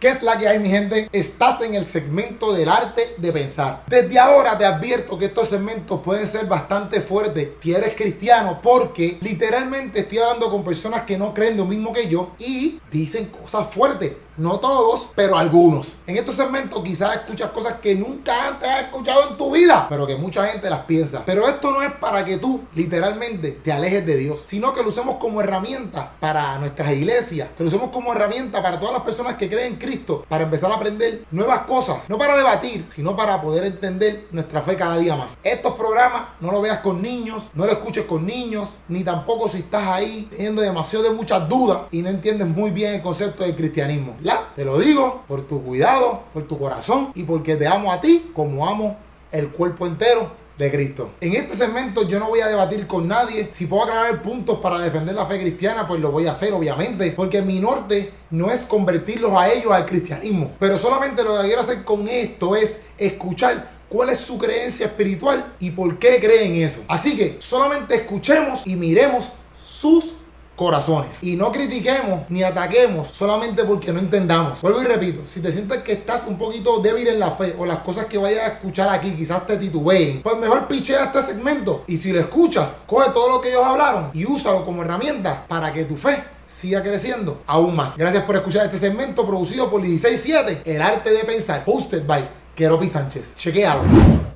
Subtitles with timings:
[0.00, 1.10] ¿Qué es la que hay, mi gente?
[1.12, 3.82] Estás en el segmento del arte de pensar.
[3.86, 9.18] Desde ahora te advierto que estos segmentos pueden ser bastante fuertes si eres cristiano, porque
[9.20, 13.68] literalmente estoy hablando con personas que no creen lo mismo que yo y dicen cosas
[13.68, 14.12] fuertes.
[14.40, 15.98] No todos, pero algunos.
[16.06, 20.06] En estos segmentos quizás escuchas cosas que nunca antes has escuchado en tu vida, pero
[20.06, 21.22] que mucha gente las piensa.
[21.26, 24.88] Pero esto no es para que tú literalmente te alejes de Dios, sino que lo
[24.88, 29.34] usemos como herramienta para nuestras iglesias, que lo usemos como herramienta para todas las personas
[29.34, 33.42] que creen en Cristo, para empezar a aprender nuevas cosas, no para debatir, sino para
[33.42, 35.36] poder entender nuestra fe cada día más.
[35.44, 39.58] Estos programas no lo veas con niños, no lo escuches con niños, ni tampoco si
[39.58, 43.54] estás ahí teniendo demasiado de muchas dudas y no entiendes muy bien el concepto del
[43.54, 44.16] cristianismo.
[44.56, 48.30] Te lo digo por tu cuidado, por tu corazón y porque te amo a ti
[48.34, 48.96] como amo
[49.32, 50.30] el cuerpo entero
[50.60, 51.12] de Cristo.
[51.22, 53.48] En este segmento yo no voy a debatir con nadie.
[53.52, 57.10] Si puedo aclarar puntos para defender la fe cristiana, pues lo voy a hacer, obviamente.
[57.12, 60.52] Porque mi norte no es convertirlos a ellos al cristianismo.
[60.58, 65.54] Pero solamente lo que quiero hacer con esto es escuchar cuál es su creencia espiritual
[65.58, 66.82] y por qué creen eso.
[66.88, 70.12] Así que solamente escuchemos y miremos sus
[70.60, 71.22] corazones.
[71.22, 74.60] Y no critiquemos ni ataquemos solamente porque no entendamos.
[74.60, 77.64] Vuelvo y repito, si te sientes que estás un poquito débil en la fe o
[77.64, 81.84] las cosas que vayas a escuchar aquí quizás te titubeen, pues mejor pichea este segmento.
[81.86, 85.72] Y si lo escuchas, coge todo lo que ellos hablaron y úsalo como herramienta para
[85.72, 87.96] que tu fe siga creciendo aún más.
[87.96, 92.86] Gracias por escuchar este segmento producido por 167, El Arte de Pensar, hosted by Keropi
[92.86, 93.34] Sánchez.
[93.34, 94.29] Chequealo.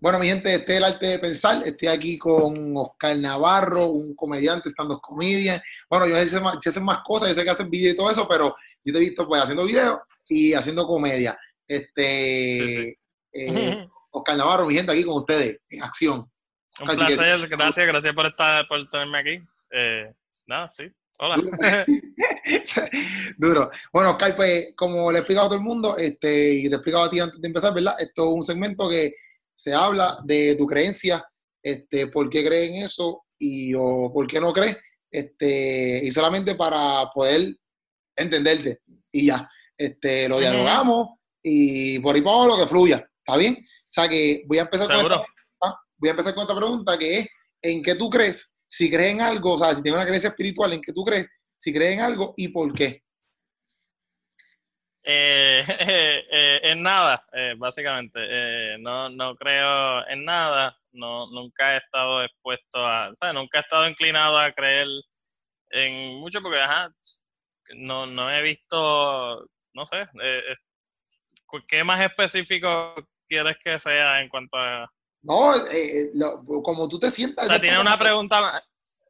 [0.00, 1.60] Bueno, mi gente, este es el arte de pensar.
[1.66, 5.60] Estoy aquí con Oscar Navarro, un comediante, estando comedian.
[5.90, 8.28] Bueno, yo sé más, hacen más cosas, yo sé que hacen videos y todo eso,
[8.28, 8.54] pero
[8.84, 11.36] yo te he visto pues haciendo videos y haciendo comedia.
[11.66, 12.96] Este,
[13.32, 16.30] eh, Oscar Navarro, mi gente, aquí con ustedes, en acción.
[16.78, 19.48] Un placer, gracias, gracias por estar, por tenerme aquí.
[19.72, 20.12] Eh,
[20.46, 20.84] nada, sí.
[21.18, 21.42] Hola.
[23.36, 23.68] Duro.
[23.92, 26.76] Bueno, Oscar, pues, como le he explicado a todo el mundo, este, y te he
[26.76, 27.96] explicado a ti antes de empezar, ¿verdad?
[27.98, 29.16] Esto es un segmento que
[29.58, 31.26] se habla de tu creencia,
[31.60, 34.76] este, por qué crees en eso y o por qué no crees,
[35.10, 37.56] este, y solamente para poder
[38.16, 38.80] entenderte.
[39.10, 41.08] Y ya, este, lo dialogamos
[41.42, 43.04] y por ahí para lo que fluya.
[43.18, 43.54] ¿Está bien?
[43.58, 45.24] O sea que voy a empezar con esta,
[45.96, 47.26] voy a empezar con esta pregunta que es
[47.62, 48.52] ¿en qué tú crees?
[48.68, 51.26] Si crees en algo, o sea, si tienes una creencia espiritual, ¿en qué tú crees?
[51.56, 53.02] Si crees en algo y por qué.
[55.02, 55.62] Eh,
[56.30, 58.20] eh, en nada, eh, básicamente.
[58.22, 60.76] Eh, no, no creo en nada.
[60.92, 63.34] No, nunca he estado expuesto a, ¿sabes?
[63.34, 64.86] Nunca he estado inclinado a creer
[65.70, 66.90] en mucho porque, ajá,
[67.74, 70.08] no, no he visto, no sé,
[71.68, 72.94] ¿qué más específico
[73.28, 74.90] quieres que sea en cuanto a...
[75.22, 75.52] No,
[76.62, 77.44] como tú te sientas.
[77.44, 78.62] O sea, tiene una pregunta,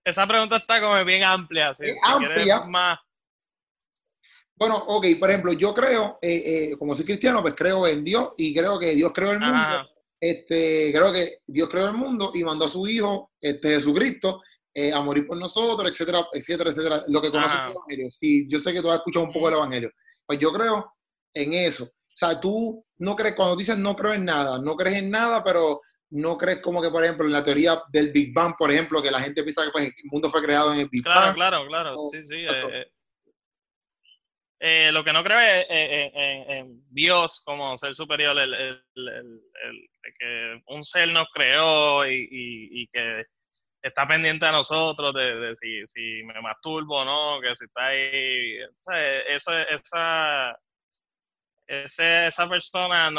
[0.04, 1.72] esa pregunta está como bien amplia.
[1.74, 1.86] ¿sí?
[2.04, 2.64] amplia.
[2.64, 2.98] Más,
[4.58, 6.42] bueno, ok, por ejemplo, yo creo, eh,
[6.72, 9.88] eh, como soy cristiano, pues creo en Dios y creo que Dios creó el mundo.
[10.20, 14.42] Este, creo que Dios creó el mundo y mandó a su Hijo, este, Jesucristo,
[14.74, 17.02] eh, a morir por nosotros, etcétera, etcétera, etcétera.
[17.06, 18.10] Lo que conoce el Evangelio.
[18.10, 19.90] Sí, yo sé que tú has escuchado un poco del Evangelio.
[20.26, 20.92] Pues yo creo
[21.34, 21.84] en eso.
[21.84, 25.44] O sea, tú no crees, cuando dices no creo en nada, no crees en nada,
[25.44, 25.80] pero
[26.10, 29.12] no crees como que, por ejemplo, en la teoría del Big Bang, por ejemplo, que
[29.12, 31.34] la gente piensa que pues, el mundo fue creado en el Big Bang.
[31.34, 32.02] Claro, claro, claro.
[32.10, 32.36] sí, sí.
[32.38, 32.90] Eh,
[34.60, 38.82] lo que no creo es en, Dios como ser superior, el,
[40.18, 43.22] que un ser nos creó y, que
[43.82, 45.54] está pendiente a nosotros de,
[45.86, 48.58] si, me masturbo o no, que si está ahí.
[49.28, 50.58] esa, esa,
[51.66, 53.10] esa persona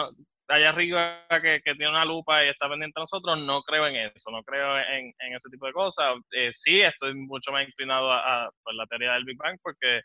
[0.50, 4.32] allá arriba que, tiene una lupa y está pendiente a nosotros, no creo en eso,
[4.32, 6.16] no creo en, ese tipo de cosas.
[6.32, 10.02] Eh, sí, estoy mucho más inclinado a, a pues, la teoría del Big Bang porque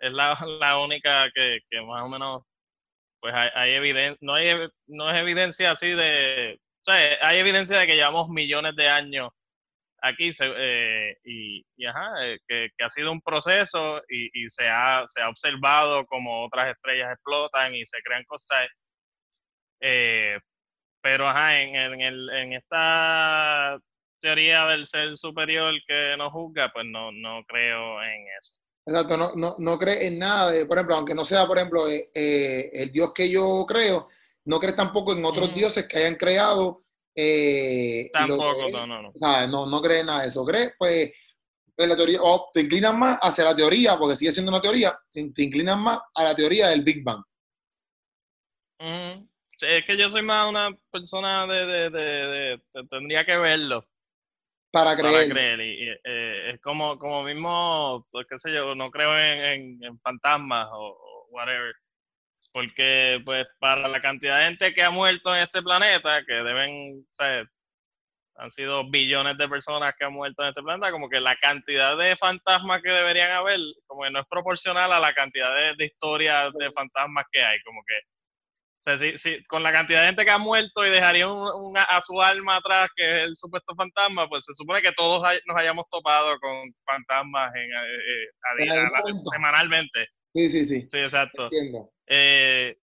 [0.00, 2.42] es la, la única que, que, más o menos,
[3.20, 7.78] pues hay, hay evidencia, no, hay, no es evidencia así de, o sea, hay evidencia
[7.78, 9.30] de que llevamos millones de años
[10.00, 14.68] aquí eh, y, y, ajá, eh, que, que, ha sido un proceso y, y, se,
[14.68, 18.68] ha, se ha observado como otras estrellas explotan y se crean cosas.
[19.80, 20.38] Eh,
[21.00, 23.78] pero ajá, en, en, el, en esta
[24.20, 28.58] teoría del ser superior que nos juzga, pues no, no creo en eso.
[28.88, 31.90] Exacto, no, no, no crees en nada, de, por ejemplo, aunque no sea, por ejemplo,
[31.90, 34.08] eh, eh, el Dios que yo creo,
[34.46, 36.84] no crees tampoco en otros dioses que hayan creado.
[37.14, 39.08] Eh, tampoco, no, no, no.
[39.10, 40.42] O sea, no, no crees nada de eso.
[40.42, 40.72] ¿Crees?
[40.78, 41.12] Pues,
[41.76, 44.98] en la teoría, o te inclinas más hacia la teoría, porque sigue siendo una teoría,
[45.12, 47.22] te, inclinas más a la teoría del Big Bang.
[48.78, 52.02] es que yo soy más una persona de, de, de,
[52.72, 53.84] de tendría que verlo.
[54.70, 55.28] Para creer.
[55.28, 55.60] Para creer.
[55.60, 60.68] Y, eh, es como, como mismo, pues, qué sé yo, no creo en, en, fantasmas
[60.72, 61.74] o, whatever.
[62.52, 67.06] Porque, pues, para la cantidad de gente que ha muerto en este planeta, que deben,
[67.10, 67.48] ser
[68.38, 71.96] han sido billones de personas que han muerto en este planeta, como que la cantidad
[71.98, 76.52] de fantasmas que deberían haber, como que no es proporcional a la cantidad de, historias
[76.54, 77.94] de fantasmas que hay, como que,
[78.78, 82.00] o sea, si, si, con la cantidad de gente que ha muerto y dejaría a
[82.00, 85.88] su alma atrás, que es el supuesto fantasma, pues se supone que todos nos hayamos
[85.90, 90.04] topado con fantasmas en, eh, eh, semanalmente.
[90.32, 90.86] Sí, sí, sí.
[90.88, 91.50] Sí, exacto.
[92.06, 92.76] Eh,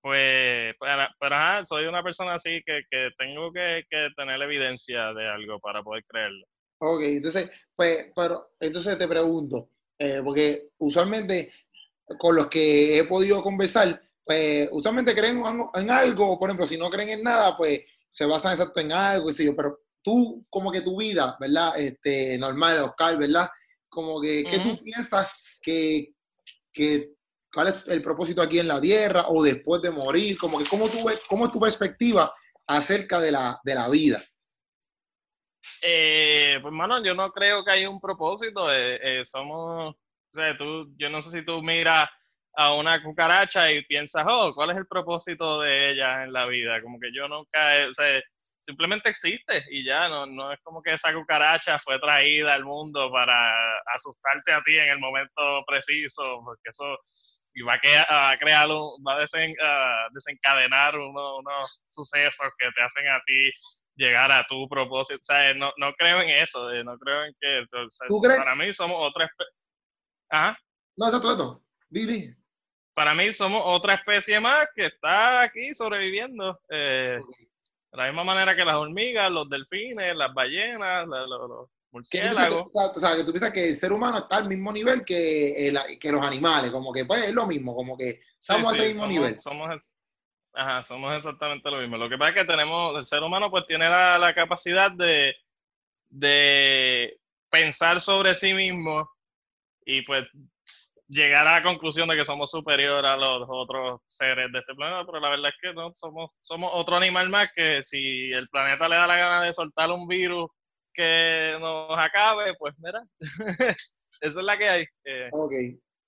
[0.00, 0.74] pues,
[1.18, 5.58] pero, ajá, soy una persona así que, que tengo que, que, tener evidencia de algo
[5.58, 6.46] para poder creerlo.
[6.78, 9.68] Ok, entonces, pues, pero, entonces te pregunto,
[9.98, 11.52] eh, porque usualmente
[12.18, 14.00] con los que he podido conversar,
[14.30, 15.42] pues usualmente creen
[15.74, 19.28] en algo, por ejemplo, si no creen en nada, pues se basan exacto en algo,
[19.28, 21.76] y yo, pero tú, como que tu vida, ¿verdad?
[21.76, 23.50] Este, normal, Oscar, ¿verdad?
[23.88, 26.14] Como que, ¿qué tú piensas que,
[26.72, 27.10] que
[27.52, 30.88] cuál es el propósito aquí en la tierra o después de morir, como que cómo,
[30.88, 30.98] tú,
[31.28, 32.32] cómo es tu perspectiva
[32.68, 34.22] acerca de la, de la vida.
[35.82, 38.72] Eh, pues, mano, yo no creo que haya un propósito.
[38.72, 42.08] Eh, eh, somos, o sea, tú, yo no sé si tú miras
[42.56, 46.78] a una cucaracha y piensas, oh, ¿cuál es el propósito de ella en la vida?
[46.80, 48.20] Como que yo nunca, o sea,
[48.60, 53.10] simplemente existe y ya, no, no es como que esa cucaracha fue traída al mundo
[53.10, 53.52] para
[53.94, 56.98] asustarte a ti en el momento preciso, porque eso
[57.54, 63.50] y va a, crear, va a, desencadenar unos, sucesos que te hacen a ti
[63.96, 65.18] llegar a tu propósito.
[65.20, 67.64] O sea, no, no creo en eso, eh, no creo en que...
[68.08, 68.38] ¿Tú crees?
[68.38, 69.52] Para mí somos otra especie...
[70.30, 70.56] ¿Ah?
[70.96, 71.64] No, eso todo.
[71.88, 72.32] Dili.
[72.94, 76.60] Para mí somos otra especie más que está aquí sobreviviendo.
[76.68, 77.18] Eh,
[77.92, 81.68] De la misma manera que las hormigas, los delfines, las ballenas, los,
[82.08, 85.72] que o sea, que tú piensas que el ser humano está al mismo nivel que,
[86.00, 89.38] que los animales, como que pues es lo mismo, como que estamos al mismo nivel.
[89.40, 89.92] Somos,
[90.52, 91.96] ajá, somos exactamente lo mismo.
[91.96, 95.34] Lo que pasa es que tenemos, el ser humano pues tiene la, la capacidad de,
[96.10, 97.18] de
[97.50, 99.10] pensar sobre sí mismo
[99.84, 100.28] y pues
[101.10, 105.04] llegar a la conclusión de que somos superior a los otros seres de este planeta,
[105.04, 108.88] pero la verdad es que no, somos, somos otro animal más que si el planeta
[108.88, 110.48] le da la gana de soltar un virus
[110.94, 113.02] que nos acabe, pues mira,
[114.20, 114.84] esa es la que hay.
[115.04, 115.52] Eh, ok,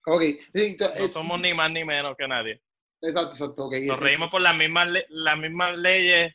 [0.06, 0.22] ok.
[0.54, 2.62] no eh, somos ni más ni menos que nadie.
[3.00, 3.66] Exacto, exacto.
[3.66, 3.86] Okay.
[3.86, 6.32] Nos reímos por las mismas, las mismas leyes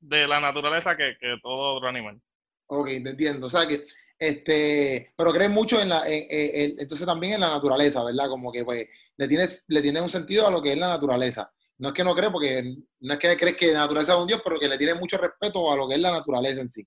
[0.00, 2.20] de la naturaleza que, que, todo otro animal.
[2.66, 3.46] Ok, te entiendo.
[3.46, 3.86] O sea que,
[4.18, 8.28] este, pero crees mucho en la, entonces también en la naturaleza, ¿verdad?
[8.28, 11.52] Como que pues le tienes, le tienes un sentido a lo que es la naturaleza.
[11.78, 14.26] No es que no crees, porque no es que crees que la naturaleza es un
[14.26, 16.86] Dios, pero que le tienes mucho respeto a lo que es la naturaleza en sí.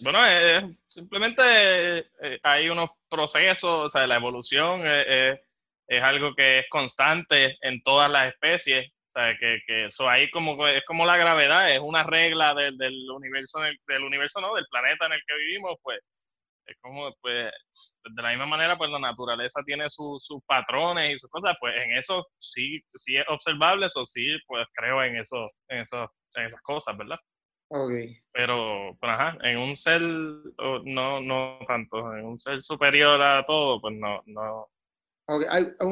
[0.00, 0.18] Bueno,
[0.88, 1.42] simplemente
[1.98, 4.80] eh, hay unos procesos, o sea, la evolución
[5.86, 8.90] es algo que es constante en todas las especies.
[9.08, 13.10] O sea, que eso ahí como es como la gravedad, es una regla del, del
[13.10, 14.54] universo, del, universo, ¿no?
[14.54, 15.98] Del planeta en el que vivimos, pues
[16.66, 17.52] es como, pues,
[18.04, 21.98] de la misma manera, pues la naturaleza tiene sus patrones y sus cosas, pues en
[21.98, 26.60] eso sí, sí es observable, eso sí, pues creo en eso, en eso, en esas
[26.62, 27.18] cosas, ¿verdad?
[28.32, 33.80] Pero, pues, ajá, en un ser, no, no tanto, en un ser superior a todo,
[33.80, 34.68] pues no, no.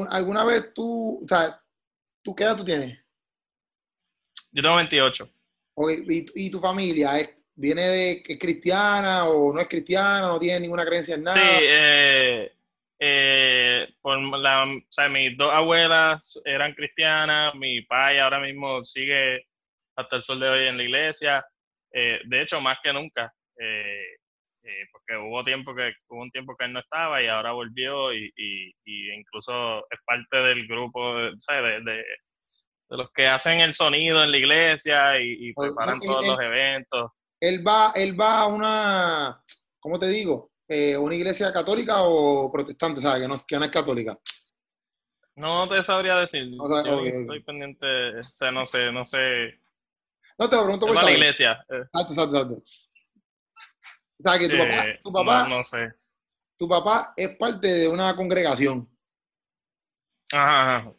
[0.09, 1.59] ¿Alguna vez tú, o sea,
[2.23, 2.99] ¿tú qué edad tú tienes?
[4.51, 5.29] Yo tengo 28.
[6.35, 7.19] ¿Y, tu familia
[7.55, 11.35] viene de es cristiana o no es cristiana, no tiene ninguna creencia en nada?
[11.35, 12.51] Sí, eh,
[12.99, 19.47] eh, por la, o sea, mis dos abuelas eran cristianas, mi padre ahora mismo sigue
[19.95, 21.45] hasta el sol de hoy en la iglesia.
[21.91, 24.15] Eh, de hecho, más que nunca, eh,
[24.63, 28.13] eh, porque hubo tiempo que hubo un tiempo que él no estaba y ahora volvió
[28.13, 28.31] y,
[28.85, 31.31] incluso es parte del grupo de,
[31.83, 32.05] de,
[32.89, 37.11] los que hacen el sonido en la iglesia y, preparan todos los eventos.
[37.41, 39.43] Él va, él va a una,
[39.79, 40.51] ¿cómo te digo?
[40.69, 43.01] ¿Una iglesia católica o protestante?
[43.01, 43.21] ¿Sabes?
[43.21, 44.17] Que no, que no es católica.
[45.35, 46.49] No te sabría decir.
[46.49, 49.59] Yo estoy pendiente, o sea, no sé, no sé
[50.41, 51.63] no, te lo pregunto por la iglesia.
[51.69, 51.83] Eh.
[51.93, 52.63] Exacto, exacto, exacto.
[54.17, 55.93] O sea, que tu papá, tu papá, no, sé.
[56.57, 58.89] Tu papá es parte de una congregación.
[60.31, 60.93] Ajá, ajá.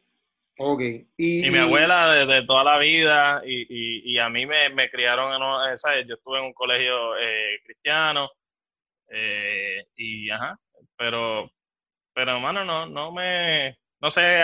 [0.64, 0.81] Ok.
[1.16, 5.33] Y, mi abuela desde toda la vida y, y, y a mí me, me criaron,
[5.33, 6.07] en, ¿sabes?
[6.07, 8.31] Yo estuve en un colegio eh, cristiano
[9.09, 10.57] eh, y, ajá,
[10.97, 11.50] pero,
[12.14, 14.40] pero hermano, no, no me, no sé,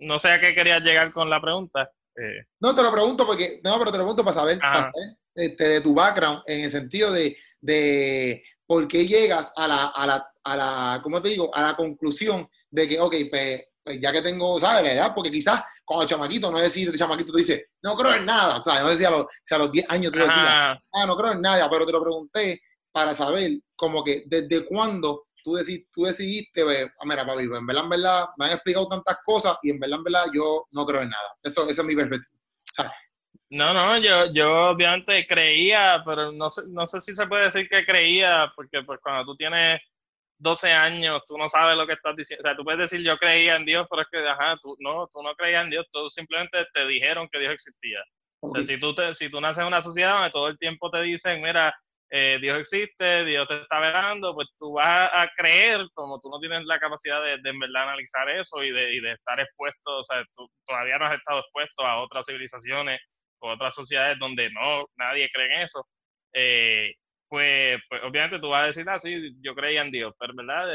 [0.00, 1.90] no sé a qué querías llegar con la pregunta.
[2.14, 4.58] Eh, no, te lo pregunto porque, no, pero te lo pregunto para saber,
[5.34, 10.06] este, de tu background, en el sentido de, de por qué llegas a la, a
[10.06, 11.54] la, a la, ¿cómo te digo?
[11.54, 14.84] A la conclusión de que, ok, pues, pues ya que tengo, ¿sabes?
[14.84, 18.14] La edad, porque quizás cuando chamaquito, no es decir, el chamaquito te dice, no creo
[18.14, 18.82] en nada, ¿sabes?
[18.82, 21.32] No sé si a los, si a los 10 años tú decías, ah, no creo
[21.32, 22.60] en nada, pero te lo pregunté
[22.92, 25.58] para saber como que desde cuándo tú,
[25.92, 29.18] tú decidiste, pues, ah, mira, papi, pues, en verdad, en verdad, me han explicado tantas
[29.24, 31.28] cosas y en verdad, en verdad, yo no creo en nada.
[31.42, 32.40] Eso, esa es mi perspectiva.
[33.52, 37.68] No, no, yo, yo obviamente creía, pero no sé, no sé si se puede decir
[37.68, 39.80] que creía, porque pues, cuando tú tienes
[40.40, 42.40] 12 años, tú no sabes lo que estás diciendo.
[42.42, 45.06] O sea, tú puedes decir yo creía en Dios, pero es que, ajá, tú no,
[45.12, 48.02] tú no creías en Dios, tú simplemente te dijeron que Dios existía.
[48.40, 50.90] O sea, si tú, te, si tú naces en una sociedad donde todo el tiempo
[50.90, 51.74] te dicen, mira,
[52.10, 56.40] eh, Dios existe, Dios te está velando, pues tú vas a creer, como tú no
[56.40, 60.02] tienes la capacidad de, en verdad analizar eso y de, y de, estar expuesto, o
[60.02, 62.98] sea, tú todavía no has estado expuesto a otras civilizaciones
[63.40, 65.86] o otras sociedades donde no, nadie cree en eso,
[66.32, 66.94] eh,
[67.30, 70.68] pues, pues obviamente tú vas a decir, ah, sí, yo creía en Dios, pero verdad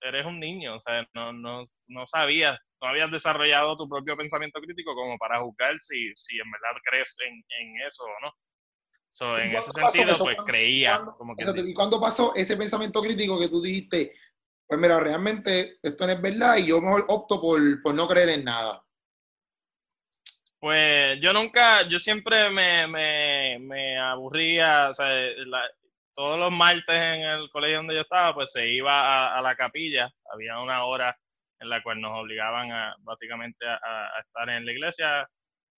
[0.00, 4.60] eres un niño, o sea, no, no, no sabías, no habías desarrollado tu propio pensamiento
[4.60, 8.32] crítico como para juzgar si, si en verdad crees en, en eso o no
[9.38, 11.00] en ese sentido, pues creía.
[11.16, 14.12] como que ¿Y cuándo pasó ese pensamiento crítico que tú dijiste,
[14.66, 18.28] pues mira, realmente esto no es verdad y yo mejor opto por, por no creer
[18.30, 18.84] en nada?
[20.60, 25.06] Pues yo nunca, yo siempre me, me, me aburría, o sea,
[26.18, 30.10] todos los martes en el colegio donde yo estaba, pues se iba a, la capilla,
[30.32, 31.16] había una hora
[31.60, 35.28] en la cual nos obligaban a básicamente a estar en la iglesia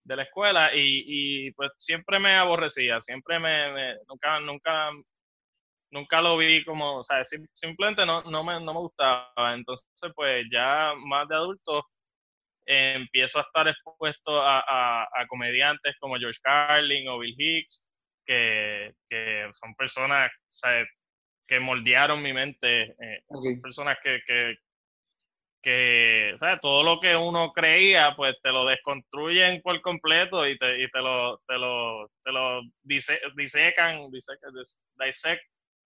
[0.04, 4.90] de la escuela y, pues siempre me aborrecía, siempre me, nunca, nunca,
[5.90, 9.54] nunca lo vi como, o sea, simplemente no, no, me, no me gustaba.
[9.54, 11.86] Entonces, pues ya más de adulto
[12.66, 17.89] empiezo a estar expuesto a, comediantes como George Carlin o Bill Hicks,
[18.24, 20.84] que, que son personas, o sea,
[21.46, 24.54] que moldearon mi mente, eh, son personas que, que,
[25.62, 30.82] que o todo lo que uno creía, pues te lo desconstruyen por completo y te,
[30.82, 34.52] y te lo, te lo, te lo disecan, disecan,
[34.96, 35.42] dissect.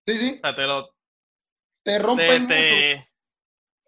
[0.07, 0.41] Sí, sí.
[0.43, 0.95] O sea, te lo...
[1.85, 2.47] Te rompen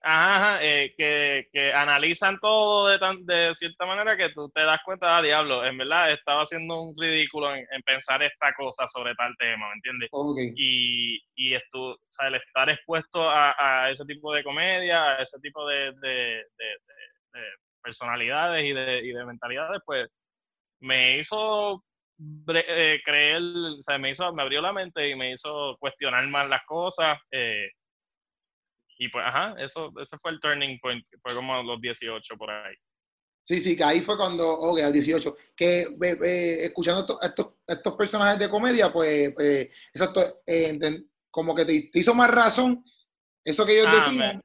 [0.07, 4.81] Ajá, eh, que, que, analizan todo de, tan, de cierta manera que tú te das
[4.85, 9.35] cuenta, ah, diablo, en verdad estaba haciendo un ridículo en, pensar esta cosa sobre tal
[9.39, 10.11] tema, ¿me entiendes?
[10.57, 15.23] Y, y esto, o sea, el estar expuesto a, a, ese tipo de comedia, a
[15.23, 17.41] ese tipo de, de, de
[17.83, 20.09] personalidades y de, y de mentalidades, pues
[20.81, 21.83] me hizo
[22.49, 26.49] eh, creer, o sea, me hizo, me abrió la mente y me hizo cuestionar más
[26.49, 27.19] las cosas.
[27.31, 27.69] Eh,
[28.99, 32.75] y pues, ajá, eso, ese fue el turning point, fue como los 18 por ahí.
[33.43, 38.39] Sí, sí, que ahí fue cuando, ok, al 18, que eh, escuchando estos, estos, personajes
[38.39, 42.83] de comedia, pues, eh, exacto, eh, como que te, hizo más razón
[43.45, 44.43] eso que ellos ah, decían.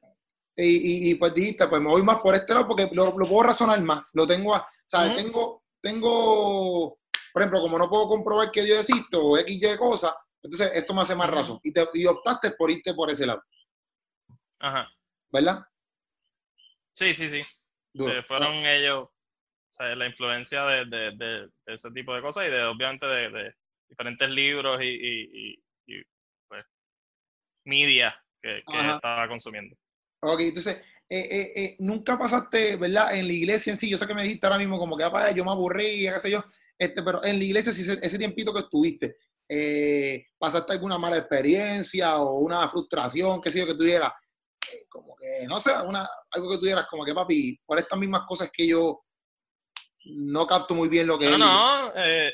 [0.56, 3.44] Y, y, pues dijiste, pues me voy más por este lado porque lo, lo puedo
[3.44, 4.04] razonar más.
[4.12, 5.16] Lo tengo, ¿sabes?
[5.16, 6.98] Tengo, tengo,
[7.32, 10.92] por ejemplo, como no puedo comprobar que Dios existe o X, Y cosa, entonces esto
[10.92, 11.58] me hace más razón.
[11.62, 13.42] Y, te, y optaste por irte por ese lado.
[14.60, 14.88] Ajá.
[15.30, 15.66] ¿Verdad?
[16.94, 17.40] Sí, sí, sí.
[17.94, 19.12] Eh, fueron ellos, o
[19.70, 23.54] sea, la influencia de, de, de, ese tipo de cosas y de obviamente de,
[23.88, 26.02] diferentes libros y, y,
[26.48, 26.64] pues,
[27.64, 29.76] media que, estaba consumiendo.
[30.20, 30.76] Ok, entonces,
[31.08, 33.16] eh, eh, eh, nunca pasaste, ¿verdad?
[33.16, 35.32] En la iglesia en sí, yo sé que me dijiste ahora mismo como que ah,
[35.32, 36.44] yo me aburrí, qué sé yo,
[36.78, 39.16] este, pero en la iglesia, si ese, ese tiempito que estuviste,
[40.38, 44.14] ¿pasaste alguna mala experiencia o una frustración, qué sé yo, que tuviera?
[44.88, 48.26] Como que, no sé, una, algo que tú dieras como que, papi, por estas mismas
[48.26, 49.00] cosas que yo
[50.04, 51.28] no capto muy bien lo que...
[51.28, 52.32] No, no, eh,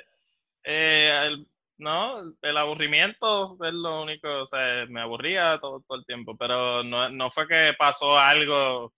[0.64, 1.46] eh, el,
[1.78, 6.82] no, el aburrimiento es lo único, o sea, me aburría todo, todo el tiempo, pero
[6.82, 8.92] no, no fue que pasó algo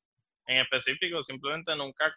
[0.46, 2.14] en específico, simplemente nunca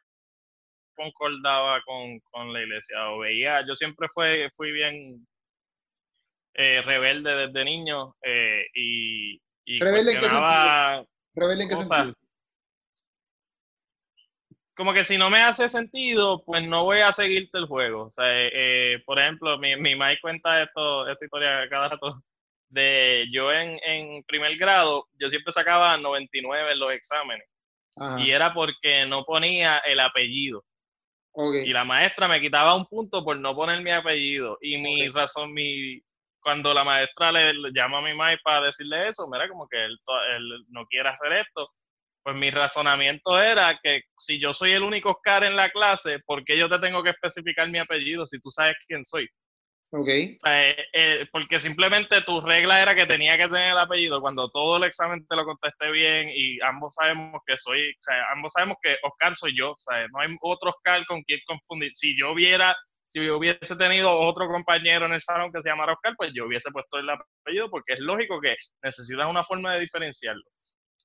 [0.95, 5.25] concordaba con, con la iglesia o veía, yo siempre fue, fui bien
[6.53, 10.19] eh, rebelde desde niño eh, y, y ¿Rebelde
[11.33, 12.13] ¿Rebelde en qué sentido?
[14.75, 18.05] Como que si no me hace sentido, pues no voy a seguirte el juego.
[18.05, 22.21] O sea, eh, eh, por ejemplo, mi, mi Mike cuenta esto, esta historia cada rato
[22.69, 27.47] de yo en, en primer grado, yo siempre sacaba 99 en los exámenes.
[28.17, 30.63] Y era porque no ponía el apellido.
[31.35, 34.57] Y la maestra me quitaba un punto por no poner mi apellido.
[34.61, 36.01] Y mi razón, mi,
[36.41, 39.97] cuando la maestra le llama a mi mamá para decirle eso, mira, como que él,
[40.35, 41.69] él, no quiere hacer esto,
[42.23, 46.43] pues mi razonamiento era que si yo soy el único Oscar en la clase, ¿por
[46.43, 49.27] qué yo te tengo que especificar mi apellido si tú sabes quién soy?
[49.93, 50.07] Ok.
[50.07, 54.21] O sea, eh, eh, porque simplemente tu regla era que tenía que tener el apellido
[54.21, 58.31] cuando todo el examen te lo contesté bien y ambos sabemos que soy, o sea,
[58.31, 61.91] ambos sabemos que Oscar soy yo, o sea, no hay otro Oscar con quien confundir.
[61.93, 62.73] Si yo hubiera,
[63.11, 66.45] si yo hubiese tenido otro compañero en el salón que se llamara Oscar, pues yo
[66.45, 70.43] hubiese puesto el apellido porque es lógico que necesitas una forma de diferenciarlo.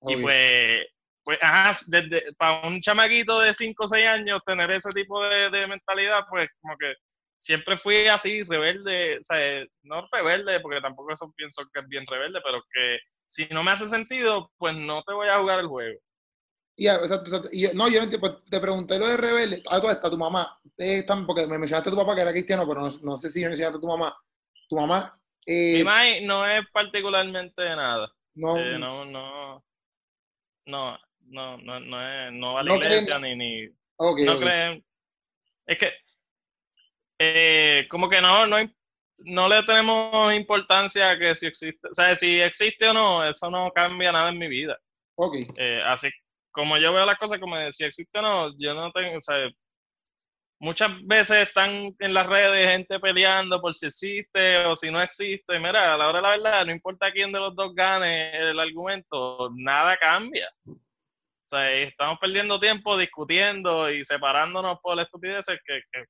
[0.07, 0.87] Y pues,
[1.25, 5.51] pues, ajá, desde, para un chamaquito de 5 o 6 años tener ese tipo de,
[5.51, 6.95] de mentalidad, pues como que
[7.41, 12.05] siempre fui así, rebelde, o sea, no rebelde, porque tampoco eso pienso que es bien
[12.09, 15.67] rebelde, pero que si no me hace sentido, pues no te voy a jugar el
[15.67, 15.99] juego.
[16.77, 16.89] Y,
[17.75, 20.61] no, yo pues, te pregunté lo de rebelde, a toda esta, tu mamá,
[21.27, 23.79] porque me mencionaste a tu papá que era cristiano, pero no, sé si me mencionaste
[23.79, 24.17] a tu mamá.
[24.69, 25.19] Tu mamá...
[25.47, 28.13] Eh, Mi mamá no es particularmente de nada.
[28.35, 29.65] No, eh, no, no,
[30.67, 33.69] no, no, no, no, es, no va a la iglesia ni, ni
[33.99, 34.85] no creen.
[35.67, 35.93] Es que
[37.19, 38.57] eh, como que no, no,
[39.19, 43.51] no le tenemos importancia a que si existe, o sea, si existe o no, eso
[43.51, 44.79] no cambia nada en mi vida.
[45.15, 45.37] Ok.
[45.57, 46.11] Eh, así
[46.57, 49.37] como yo veo las cosas, como si existe o no, yo no tengo, o sea,
[50.59, 55.55] muchas veces están en las redes gente peleando por si existe o si no existe.
[55.55, 58.35] Y mira, a la hora de la verdad, no importa quién de los dos gane
[58.35, 60.49] el argumento, nada cambia.
[60.67, 60.75] O
[61.45, 66.05] sea, estamos perdiendo tiempo discutiendo y separándonos por estupideces que, que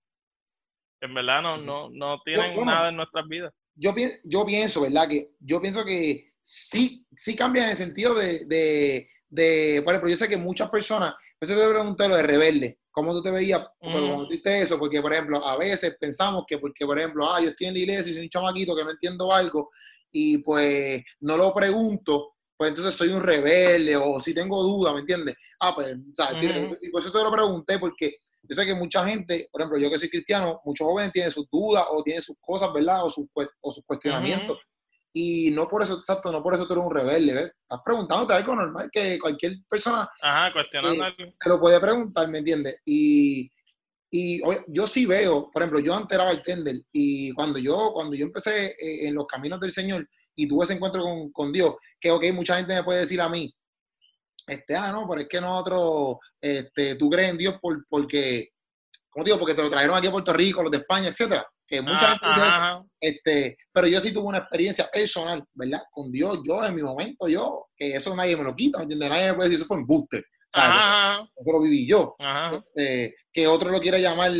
[1.00, 3.52] en verdad no, no, no tienen nada en nuestras vidas.
[3.74, 5.08] Yo, yo pienso, ¿verdad?
[5.08, 10.10] Que yo pienso que sí, sí cambia en el sentido de, de, de por ejemplo,
[10.10, 13.62] yo sé que muchas personas, eso te pregunté lo de rebelde, ¿cómo tú te veías
[13.78, 14.22] cuando mm.
[14.22, 14.78] dijiste eso?
[14.78, 17.80] Porque, por ejemplo, a veces pensamos que porque, por ejemplo, ah, yo estoy en la
[17.80, 19.70] iglesia y soy un chamaquito que no entiendo algo
[20.10, 25.00] y pues no lo pregunto, pues entonces soy un rebelde o si tengo duda, ¿me
[25.00, 25.36] entiendes?
[25.60, 26.30] Ah, pues, o sea,
[26.80, 28.16] y por eso te lo pregunté porque
[28.48, 31.46] yo sé que mucha gente, por ejemplo, yo que soy cristiano, muchos jóvenes tienen sus
[31.50, 33.04] dudas o tienen sus cosas, ¿verdad?
[33.04, 33.26] O sus,
[33.60, 34.58] o sus cuestionamientos.
[35.18, 37.52] Y no por eso, exacto, no por eso tú eres un rebelde, ¿ves?
[37.62, 42.40] Estás preguntándote algo normal que cualquier persona Ajá, cuestionando eh, te lo puede preguntar, ¿me
[42.40, 42.82] entiendes?
[42.84, 43.50] Y,
[44.10, 48.26] y yo sí veo, por ejemplo, yo antes era bartender y cuando yo, cuando yo
[48.26, 52.10] empecé eh, en los caminos del Señor y tuve ese encuentro con, con Dios, que
[52.10, 53.50] ok, mucha gente me puede decir a mí,
[54.46, 58.50] este, ah, no, pero es que nosotros, este, tú crees en Dios por, porque,
[59.08, 59.38] ¿cómo digo?
[59.38, 61.46] Porque te lo trajeron aquí a Puerto Rico, los de España, etcétera.
[61.66, 65.80] Que mucha gente dice este, pero yo sí tuve una experiencia personal, ¿verdad?
[65.90, 69.10] Con Dios, yo en mi momento, yo, que eso nadie me lo quita, ¿me entiendes?
[69.10, 70.24] Nadie me puede decir, eso fue un booster.
[70.54, 72.14] Eso, lo viví yo.
[72.52, 74.32] Este, que otro lo quiera llamar,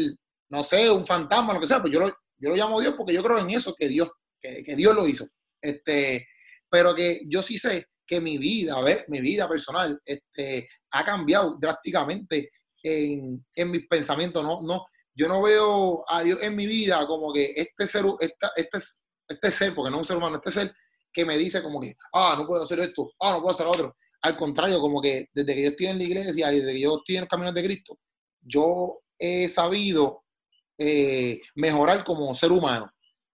[0.51, 3.13] no sé, un fantasma, lo que sea, pues yo lo, yo lo llamo Dios porque
[3.13, 4.09] yo creo en eso, que Dios,
[4.41, 5.27] que, que Dios lo hizo.
[5.61, 6.29] Este,
[6.71, 11.05] pero que yo sí sé que mi vida, a ver, mi vida personal, este, ha
[11.05, 12.51] cambiado drásticamente
[12.83, 14.45] en, en mis pensamientos.
[14.45, 14.87] No, no,
[15.17, 18.79] yo no veo a Dios en mi vida como que este ser, esta, este,
[19.29, 20.75] este ser, porque no es un ser humano, este ser
[21.13, 23.73] que me dice como que, ah, no puedo hacer esto, ah, no puedo hacer lo
[23.73, 23.97] otro.
[24.21, 26.99] Al contrario, como que desde que yo estoy en la iglesia y desde que yo
[26.99, 27.99] estoy en los caminos de Cristo,
[28.43, 30.25] yo he sabido
[30.79, 32.91] eh, mejorar como ser humano.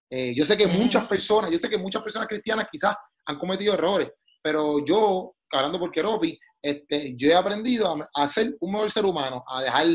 [0.09, 3.75] Eh, yo sé que muchas personas, yo sé que muchas personas cristianas quizás han cometido
[3.75, 4.09] errores,
[4.41, 9.43] pero yo, hablando por Keropi, este, yo he aprendido a, ser un mejor ser humano,
[9.49, 9.87] a dejar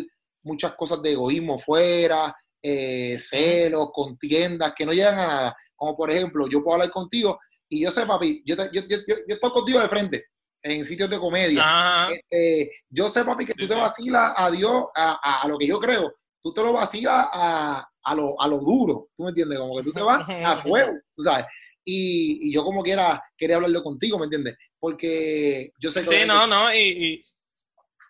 [0.43, 5.58] muchas cosas de egoísmo fuera, eh, celos, contiendas, que no llegan a nada.
[5.76, 9.15] Como por ejemplo, yo puedo hablar contigo y yo sé, papi, yo, yo, yo, yo,
[9.28, 10.26] estoy contigo de frente
[10.63, 12.10] en sitios de comedia.
[12.12, 15.80] Este, yo sé, papi, que tú te vacilas a Dios, a, a, lo que yo
[15.80, 19.60] creo, tú te lo vacilas a, a, lo, a lo duro, ¿tú me entiendes?
[19.60, 21.45] Como que tú te vas a fuego, tú sabes
[21.89, 24.58] y, yo como quiera quería hablarlo contigo, ¿me entiendes?
[24.78, 26.10] Porque yo sé que...
[26.10, 27.21] Sí, no, no, y,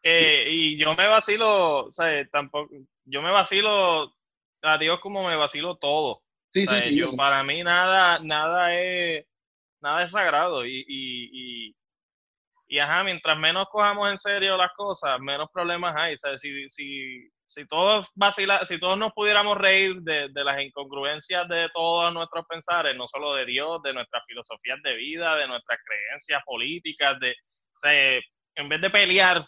[0.07, 2.73] eh, y, yo me vacilo, o sea, tampoco,
[3.05, 4.13] yo me vacilo
[4.61, 6.21] a Dios como me vacilo todo.
[6.53, 6.95] Sí, sí, sí.
[6.95, 9.25] Yo, para mí nada, nada es,
[9.81, 11.75] nada es sagrado y, y,
[12.67, 16.15] y, ajá, mientras menos cojamos en serio las cosas, menos problemas hay.
[16.15, 21.47] O sea, si, si, si todos vacila, si todos nos pudiéramos reír de, las incongruencias
[21.47, 25.79] de todos nuestros pensares, no solo de Dios, de nuestras filosofías de vida, de nuestras
[25.83, 27.87] creencias políticas, de, o
[28.55, 29.45] en vez de pelear,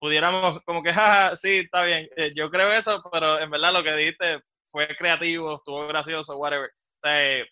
[0.00, 3.84] pudiéramos como que, jaja, sí, está bien, eh, yo creo eso, pero en verdad lo
[3.84, 6.70] que dijiste fue creativo, estuvo gracioso, whatever.
[6.80, 7.44] Sea,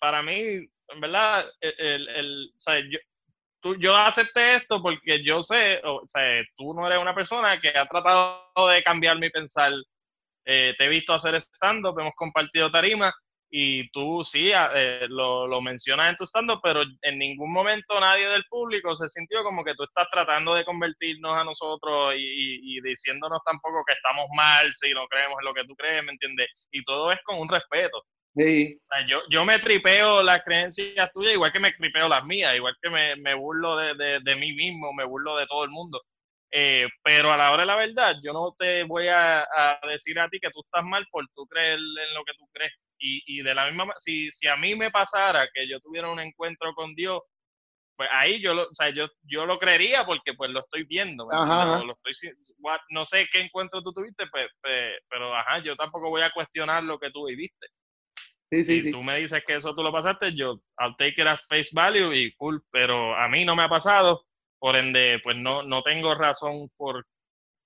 [0.00, 0.34] para mí,
[0.88, 2.98] en verdad, el, el, o sea, yo,
[3.78, 7.86] yo acepté esto porque yo sé, o sea, tú no eres una persona que ha
[7.86, 9.72] tratado de cambiar mi pensar.
[10.44, 13.12] Eh, te he visto hacer stand-up, hemos compartido tarima
[13.50, 18.28] y tú sí eh, lo, lo, mencionas en tu stand pero en ningún momento nadie
[18.28, 22.80] del público se sintió como que tú estás tratando de convertirnos a nosotros y, y,
[22.80, 26.48] diciéndonos tampoco que estamos mal si no creemos en lo que tú crees, ¿me entiendes?
[26.70, 28.04] Y todo es con un respeto.
[28.36, 28.78] Sí.
[28.80, 32.54] O sea, yo, yo me tripeo las creencias tuyas igual que me tripeo las mías,
[32.54, 35.70] igual que me, me burlo de, de, de, mí mismo, me burlo de todo el
[35.70, 36.00] mundo.
[36.52, 40.18] Eh, pero a la hora de la verdad, yo no te voy a, a, decir
[40.18, 42.72] a ti que tú estás mal por tú creer en lo que tú crees.
[43.02, 46.20] Y, y de la misma si, si a mí me pasara que yo tuviera un
[46.20, 47.20] encuentro con Dios,
[47.96, 51.26] pues ahí yo lo, o sea, yo, yo lo creería porque pues lo estoy viendo.
[51.84, 52.32] Lo estoy,
[52.90, 56.82] no sé qué encuentro tú tuviste, pues, pues, pero ajá, yo tampoco voy a cuestionar
[56.82, 57.66] lo que tú viviste.
[58.50, 61.26] Sí, sí, si tú me dices que eso tú lo pasaste, yo I'll take it
[61.26, 64.24] as face value y cool, pero a mí no me ha pasado,
[64.58, 67.06] por ende, pues no, no tengo razón por,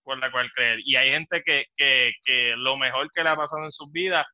[0.03, 0.81] por la cual creer.
[0.85, 4.27] Y hay gente que, que, que lo mejor que le ha pasado en sus vidas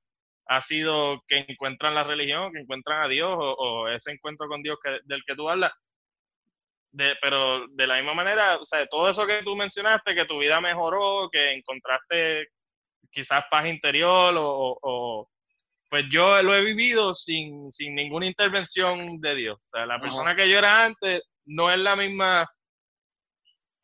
[0.50, 4.78] ha sido que encuentran la religión, que encuentran a Dios o, ese encuentro con Dios
[4.82, 5.70] que, del que tú hablas.
[6.90, 10.40] De, pero de la misma manera, o sea, todo eso que tú mencionaste, que tu
[10.40, 12.48] vida mejoró, que encontraste
[13.12, 15.28] quizás paz interior o,
[15.88, 19.56] pues yo lo he vivido sin, sin ninguna intervención de Dios.
[19.56, 22.48] O sea, la persona que yo era antes no es la misma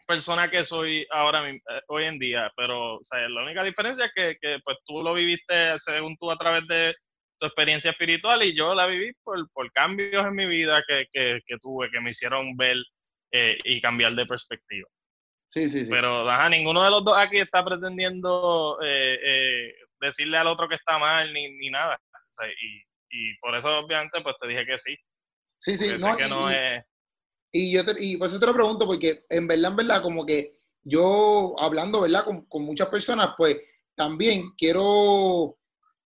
[0.06, 4.12] persona que soy ahora eh, hoy en día, pero o sea, la única diferencia es
[4.14, 6.94] que, que, pues tú lo viviste según tú a través de
[7.38, 11.40] tu experiencia espiritual y yo la viví por, por cambios en mi vida que, que,
[11.44, 12.76] que tuve, que me hicieron ver
[13.32, 14.88] eh, y cambiar de perspectiva.
[15.48, 15.90] Sí, sí, sí.
[15.90, 20.98] Pero ajá, ninguno de los dos aquí está pretendiendo eh, decirle al otro que está
[20.98, 22.00] mal ni, ni nada.
[22.12, 24.96] O sea, y, y, por eso obviamente pues te dije que sí.
[25.58, 26.84] Sí, sí, no, que no es
[27.56, 30.24] y yo te, y por eso te lo pregunto, porque en verdad, en verdad, como
[30.24, 32.24] que yo hablando, ¿verdad?
[32.24, 33.56] Con, con muchas personas, pues
[33.94, 35.58] también quiero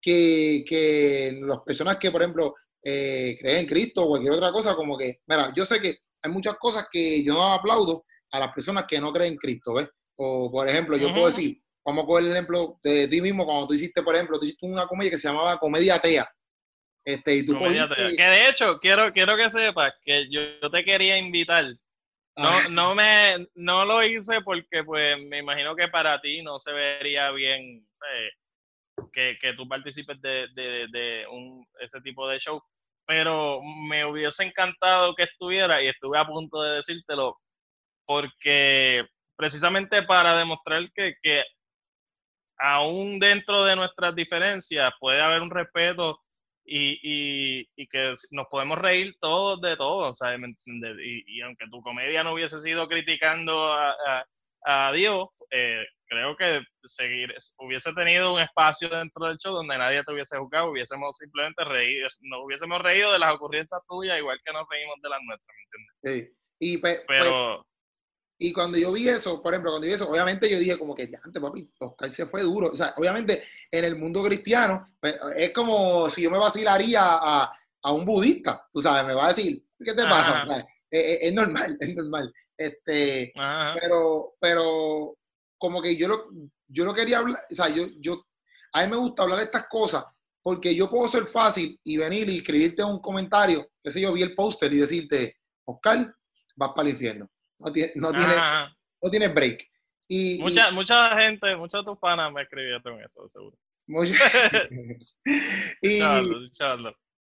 [0.00, 4.74] que, que las personas que, por ejemplo, eh, creen en Cristo o cualquier otra cosa,
[4.74, 8.52] como que, mira, yo sé que hay muchas cosas que yo no aplaudo a las
[8.52, 9.88] personas que no creen en Cristo, ¿ves?
[10.16, 13.66] O, por ejemplo, yo puedo decir, vamos a coger el ejemplo de ti mismo, cuando
[13.66, 16.28] tú hiciste, por ejemplo, tú hiciste una comedia que se llamaba Comedia Atea.
[17.08, 21.64] Este, y tú Que de hecho, quiero, quiero que sepas que yo, te quería invitar.
[22.36, 22.66] No, ah.
[22.68, 27.30] no, me, no lo hice porque pues me imagino que para ti no se vería
[27.30, 27.82] bien
[29.10, 32.62] que, que, tú participes de, de, de un, ese tipo de show.
[33.06, 37.38] Pero me hubiese encantado que estuviera y estuve a punto de decírtelo
[38.04, 41.42] porque precisamente para demostrar que, que
[42.58, 46.20] aún dentro de nuestras diferencias puede haber un respeto
[46.68, 50.38] y, y, y, que nos podemos reír todos de todo, ¿sabes?
[50.66, 53.96] Y, y, aunque tu comedia no hubiese sido criticando a,
[54.64, 60.02] a, Dios, eh, creo que seguir, hubiese tenido un espacio dentro del show donde nadie
[60.04, 64.52] te hubiese juzgado, hubiésemos simplemente reído, nos hubiésemos reído de las ocurrencias tuyas igual que
[64.52, 66.30] nos reímos de las nuestras, ¿me entiendes?
[66.30, 66.38] Sí.
[66.60, 67.64] Y pues, Pero...
[68.40, 70.94] Y cuando yo vi eso, por ejemplo, cuando yo vi eso, obviamente yo dije como
[70.94, 72.68] que, ya antes, papi, Oscar se fue duro.
[72.68, 77.52] O sea, obviamente en el mundo cristiano, pues, es como si yo me vacilaría a,
[77.82, 80.46] a, un budista, tú sabes, me va a decir, ¿qué te pasa?
[80.88, 82.32] es, normal, es normal.
[82.56, 83.32] Este,
[83.80, 85.16] pero, pero
[85.58, 86.28] como que yo lo,
[86.68, 88.24] yo lo quería hablar, o sea, yo, yo,
[88.72, 90.04] a mí me gusta hablar de estas cosas
[90.40, 94.22] porque yo puedo ser fácil y venir y escribirte un comentario, que sé yo, vi
[94.22, 96.14] el póster y decirte, Oscar,
[96.54, 98.34] vas para el infierno no tiene, no tiene,
[99.02, 99.68] no tiene break.
[100.08, 103.56] Y, mucha, mucha gente, muchos de tus panas me escribieron eso, seguro.
[103.86, 104.14] Mucha...
[105.82, 106.00] y,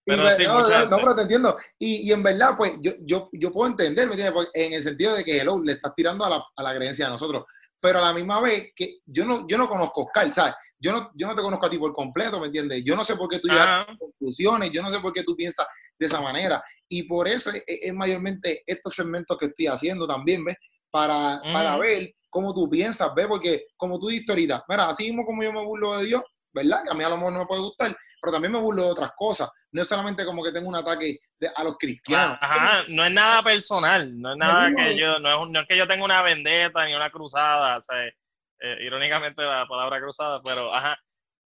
[0.06, 1.58] Pero sí, no, no, pero te entiendo.
[1.80, 4.50] Y, y, en verdad, pues yo, yo, yo puedo entender, ¿me entiendes?
[4.54, 7.12] en el sentido de que hello, le estás tirando a la, a la creencia de
[7.12, 7.44] nosotros.
[7.80, 10.56] Pero a la misma vez que yo no, yo no conozco a Oscar, ¿sabes?
[10.80, 12.84] Yo no, yo no te conozco a ti por completo, ¿me entiendes?
[12.86, 15.36] Yo no sé por qué tú llegas a conclusiones, yo no sé por qué tú
[15.36, 15.68] piensas
[16.00, 16.64] de esa manera.
[16.88, 20.58] Y por eso es, mayormente estos segmentos que estoy haciendo también, ¿ves?
[20.90, 23.28] Para, para ver cómo tú piensas, ¿ves?
[23.28, 26.84] Porque como tú dijiste ahorita, mira, así mismo como yo me burlo de Dios, ¿verdad?
[26.84, 28.92] Que a mí a lo mejor no me puede gustar, pero también me burlo de
[28.92, 29.50] otras cosas.
[29.72, 31.20] No es solamente como que tengo un ataque
[31.56, 32.38] a los cristianos.
[32.42, 35.78] Ajá, no es nada personal, no es nada que yo, no es, no es, que
[35.78, 40.74] yo tenga una vendetta ni una cruzada, o sea, eh, irónicamente la palabra cruzada, pero
[40.74, 40.98] ajá,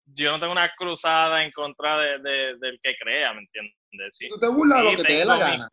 [0.04, 3.79] yo no tengo una cruzada en contra de, de, del que crea, ¿me entiendes?
[4.10, 4.28] ¿Sí?
[4.28, 5.70] Tú te burlas de lo que te dé la gana.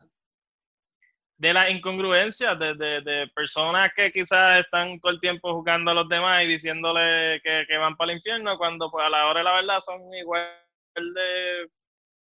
[1.40, 5.94] De la incongruencia de, de, de, personas que quizás están todo el tiempo jugando a
[5.94, 9.42] los demás y diciéndole que, que van para el infierno, cuando pues a la hora
[9.42, 10.50] de la verdad son igual
[10.96, 11.68] de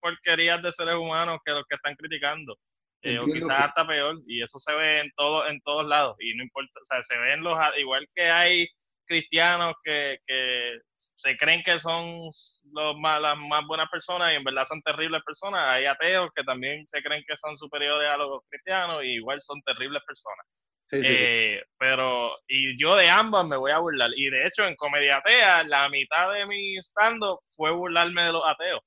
[0.01, 2.57] porquerías de seres humanos que los que están criticando.
[3.03, 6.35] Eh, o quizás hasta peor, y eso se ve en todo, en todos lados, y
[6.35, 8.67] no importa, o sea, se ven los, igual que hay
[9.07, 12.31] cristianos que, que se creen que son
[12.73, 15.61] los más, las más buenas personas y en verdad son terribles personas.
[15.69, 19.61] Hay ateos que también se creen que son superiores a los cristianos y igual son
[19.63, 20.47] terribles personas.
[20.93, 24.11] Eh, pero, y yo de ambas me voy a burlar.
[24.15, 28.43] Y de hecho, en Comedia Atea, la mitad de mi stand-up fue burlarme de los
[28.47, 28.81] ateos.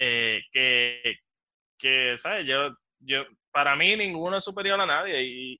[0.00, 1.16] Eh, que,
[1.78, 2.46] que, ¿sabes?
[2.46, 5.58] Yo, yo, para mí ninguno es superior a nadie y,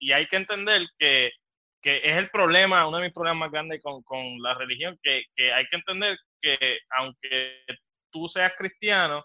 [0.00, 1.30] y, hay que entender que,
[1.82, 5.24] que, es el problema, uno de mis problemas más grandes con, con la religión, que,
[5.34, 7.64] que, hay que entender que aunque
[8.10, 9.24] tú seas cristiano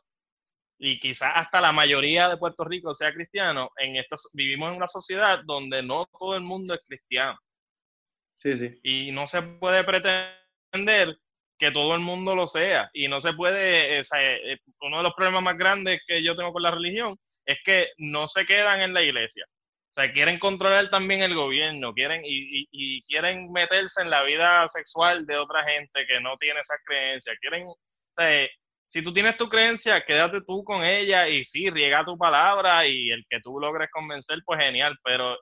[0.79, 4.87] y quizás hasta la mayoría de Puerto Rico sea cristiano, en esta, vivimos en una
[4.87, 7.37] sociedad donde no todo el mundo es cristiano.
[8.35, 8.79] Sí, sí.
[8.83, 11.17] Y no se puede pretender
[11.57, 12.89] que todo el mundo lo sea.
[12.93, 16.21] Y no se puede, o sea, eh, eh, uno de los problemas más grandes que
[16.23, 17.15] yo tengo con la religión
[17.45, 19.45] es que no se quedan en la iglesia.
[19.89, 24.67] O sea, quieren controlar también el gobierno, quieren y, y, quieren meterse en la vida
[24.67, 27.35] sexual de otra gente que no tiene esas creencias.
[27.39, 27.75] Quieren, o
[28.15, 28.47] sea,
[28.85, 33.09] si tú tienes tu creencia, quédate tú con ella y sí, riega tu palabra y
[33.11, 35.37] el que tú logres convencer, pues genial, pero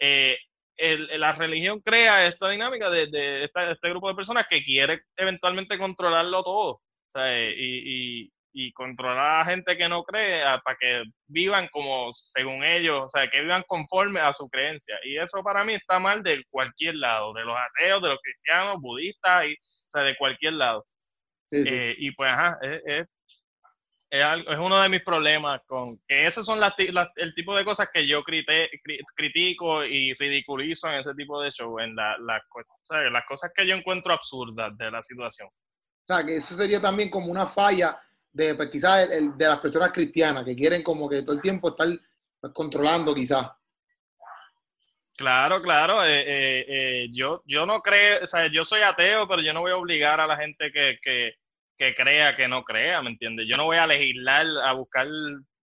[0.00, 0.36] eh,
[0.76, 6.70] la religión crea esta dinámica de, este grupo de personas que quiere eventualmente controlarlo todo
[6.72, 8.32] o sea, y, y
[8.72, 13.28] controlar a la gente que no cree para que vivan como según ellos, o sea,
[13.28, 14.96] que vivan conforme a su creencia.
[15.04, 18.80] Y eso para mí está mal de cualquier lado, de los ateos, de los cristianos,
[18.80, 20.86] budistas, y, o sea, de cualquier lado.
[21.50, 23.06] Eh, y pues, ajá, es, es,
[24.10, 26.60] es, uno de mis problemas con que esos son
[27.16, 31.94] el tipo de cosas que yo critico y ridiculizo en ese tipo de show, en
[31.96, 35.48] la, las cosas que yo encuentro absurdas de la situación.
[35.48, 37.98] O sea, que eso sería también como una falla
[38.34, 41.88] de pues, quizás de las personas cristianas que quieren como que todo el tiempo estar
[42.40, 43.48] pues, controlando quizás.
[45.16, 46.04] Claro, claro.
[46.04, 49.60] Eh, eh, eh, yo, yo no creo, o sea, yo soy ateo, pero yo no
[49.60, 51.34] voy a obligar a la gente que, que,
[51.78, 53.46] que crea que no crea, ¿me entiendes?
[53.48, 55.06] Yo no voy a legislar, a buscar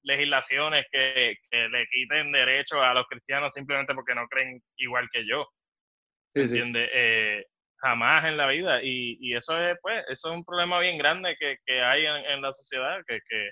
[0.04, 5.28] legislaciones que, que, le quiten derechos a los cristianos simplemente porque no creen igual que
[5.28, 5.46] yo.
[6.34, 6.90] ¿Me entiendes?
[7.82, 8.82] Jamás en la vida.
[8.84, 12.26] Y, y, eso es, pues, eso es un problema bien grande que, que hay en,
[12.26, 13.50] en, la sociedad, que, que,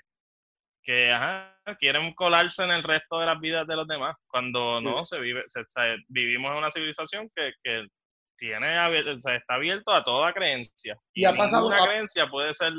[0.82, 5.04] que ajá, quieren colarse en el resto de las vidas de los demás, cuando no
[5.04, 5.62] se vive, se,
[6.08, 7.86] vivimos en una civilización que, que
[8.36, 8.74] tiene
[9.18, 10.96] se está abierto a toda creencia.
[11.12, 12.72] Y, ha pasado una creencia puede ser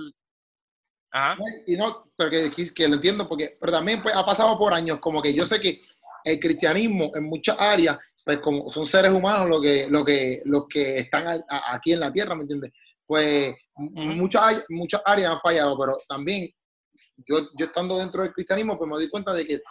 [1.13, 1.37] Ajá.
[1.67, 5.21] Y no, porque que lo entiendo, porque, pero también pues, ha pasado por años, como
[5.21, 5.81] que yo sé que
[6.23, 10.67] el cristianismo en muchas áreas pues como son seres humanos los que, lo que, los
[10.67, 12.71] que están aquí en la tierra, ¿me entiendes?
[13.05, 16.49] Pues muchas, muchas áreas han fallado, pero también
[17.27, 19.61] yo, yo estando dentro del cristianismo, pues me doy cuenta de que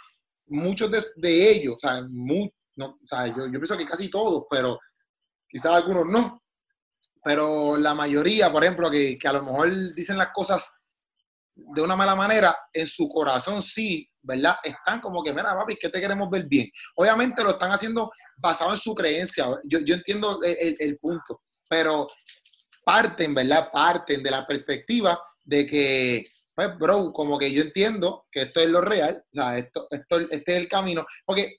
[0.49, 2.51] muchos de, ellos, o sea, no,
[2.87, 4.79] o sea yo, yo, pienso que casi todos, pero
[5.49, 6.43] quizás algunos no,
[7.23, 10.77] pero la mayoría, por ejemplo, que, que a lo mejor dicen las cosas
[11.55, 14.57] de una mala manera, en su corazón sí ¿verdad?
[14.63, 16.71] Están como que, mira, papi, que te queremos ver bien.
[16.97, 19.47] Obviamente lo están haciendo basado en su creencia.
[19.65, 22.07] Yo, yo entiendo el, el, punto, pero
[22.85, 23.71] parten, ¿verdad?
[23.73, 26.23] Parten de la perspectiva de que,
[26.55, 30.21] pues, bro, como que yo entiendo que esto es lo real, o sea, esto, esto,
[30.21, 31.57] este es el camino, porque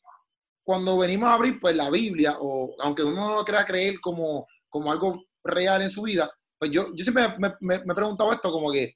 [0.64, 4.48] cuando venimos a abrir, pues, la Biblia, o aunque uno no lo crea creer como,
[4.70, 8.32] como algo real en su vida, pues yo, yo siempre me, me, me he preguntado
[8.32, 8.96] esto, como que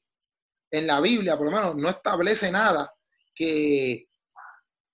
[0.71, 2.91] en la Biblia, por lo menos, no establece nada
[3.36, 4.08] que,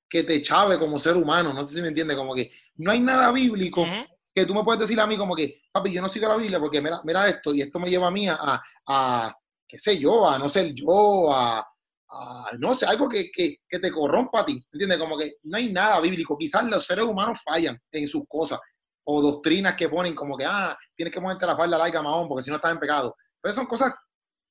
[0.10, 1.54] que te chave como ser humano.
[1.54, 3.86] No sé si me entiende, como que no hay nada bíblico
[4.34, 6.60] que tú me puedes decir a mí como que, papi, yo no sigo la Biblia
[6.60, 9.36] porque mira, mira esto y esto me lleva a mí a, a,
[9.68, 11.68] qué sé yo, a no ser yo, a,
[12.60, 14.98] no sé, algo que, que, que, te corrompa a ti, ¿entiendes?
[14.98, 16.38] Como que no hay nada bíblico.
[16.38, 18.60] Quizás los seres humanos fallan en sus cosas
[19.06, 22.44] o doctrinas que ponen como que, ah, tienes que ponerte la falda laica, mahón, porque
[22.44, 23.16] si no estás en pecado.
[23.42, 23.94] Pero son cosas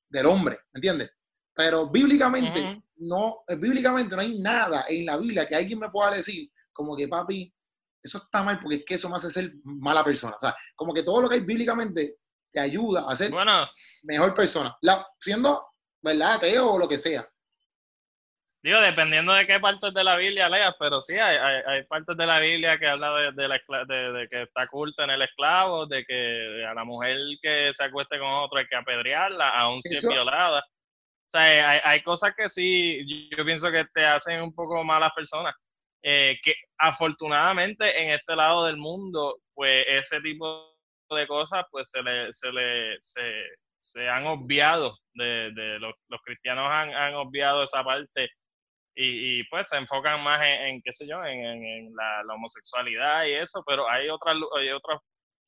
[0.09, 1.11] del hombre, ¿me entiendes?
[1.53, 6.11] Pero bíblicamente, no, eh, bíblicamente no hay nada en la Biblia que alguien me pueda
[6.11, 7.53] decir como que papi,
[8.01, 10.35] eso está mal porque es que eso me hace ser mala persona.
[10.35, 12.17] O sea, como que todo lo que hay bíblicamente
[12.51, 13.31] te ayuda a ser
[14.03, 14.75] mejor persona.
[14.81, 15.67] La, siendo,
[16.01, 16.35] ¿verdad?
[16.35, 17.27] Ateo o lo que sea.
[18.63, 21.35] Digo, dependiendo de qué partes de la Biblia leas, pero sí, hay,
[21.65, 25.09] hay, partes de la Biblia que habla de, de, la, de, que está culto en
[25.09, 29.49] el esclavo, de que a la mujer que se acueste con otro hay que apedrearla,
[29.49, 30.63] aún si es violada.
[31.31, 35.13] O sea, hay, hay, cosas que sí, yo pienso que te hacen un poco malas
[35.15, 35.55] personas.
[36.03, 40.75] Eh, que afortunadamente en este lado del mundo, pues ese tipo
[41.09, 43.45] de cosas, pues se le, se le, se,
[43.77, 45.93] se han obviado, de, de los,
[46.25, 48.29] cristianos han, han, obviado esa parte
[48.95, 53.25] y, y, pues se enfocan más en, qué sé yo, en, en la, la, homosexualidad
[53.25, 54.99] y eso, pero hay otras, hay otras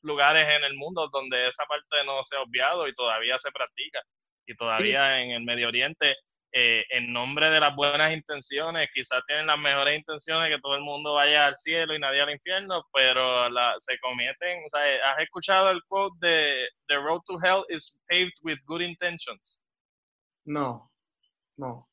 [0.02, 4.00] lugares en el mundo donde esa parte no se ha obviado y todavía se practica.
[4.45, 6.15] Y todavía en el Medio Oriente,
[6.51, 10.82] eh, en nombre de las buenas intenciones, quizás tienen las mejores intenciones que todo el
[10.82, 15.23] mundo vaya al cielo y nadie al infierno, pero la, se cometen, o sea, ¿has
[15.23, 19.65] escuchado el quote de The road to hell is paved with good intentions?
[20.45, 20.91] No,
[21.58, 21.89] no.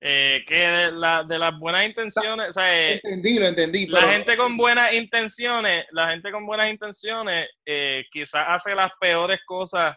[0.00, 3.86] Eh, que de, la, de, las buenas intenciones, o sea, eh, entendí, lo entendí.
[3.86, 9.40] La gente con buenas intenciones, la gente con buenas intenciones, eh, quizás hace las peores
[9.46, 9.96] cosas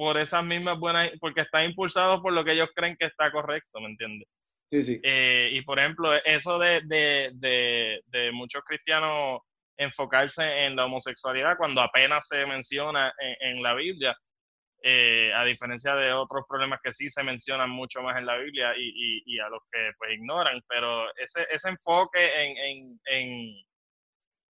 [0.00, 3.80] por esas mismas buenas, porque está impulsado por lo que ellos creen que está correcto,
[3.80, 4.26] ¿me entiendes?
[4.70, 4.98] Sí, sí.
[5.04, 9.40] y por ejemplo, eso de, de, de, de, muchos cristianos
[9.76, 14.16] enfocarse en la homosexualidad cuando apenas se menciona en, en la Biblia,
[14.82, 18.72] eh, a diferencia de otros problemas que sí se mencionan mucho más en la Biblia
[18.78, 23.64] y, y, a los que pues ignoran, pero ese, ese enfoque en, en, en,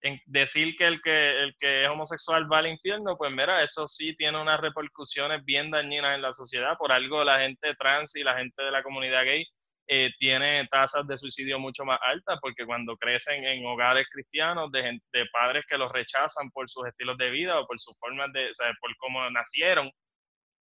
[0.02, 3.86] en, decir que el, que el que es homosexual va al infierno, pues mira, eso
[3.88, 8.22] sí tiene unas repercusiones bien dañinas en la sociedad, por algo la gente trans y
[8.22, 9.44] la gente de la comunidad gay
[9.88, 15.00] eh, tiene tasas de suicidio mucho más altas, porque cuando crecen en hogares cristianos de,
[15.12, 18.50] de padres que los rechazan por sus estilos de vida o por sus formas de,
[18.50, 19.90] o sea, por cómo nacieron,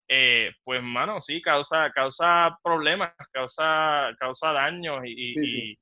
[0.09, 5.77] eh, pues, mano, sí, causa, causa problemas, causa, causa daños y,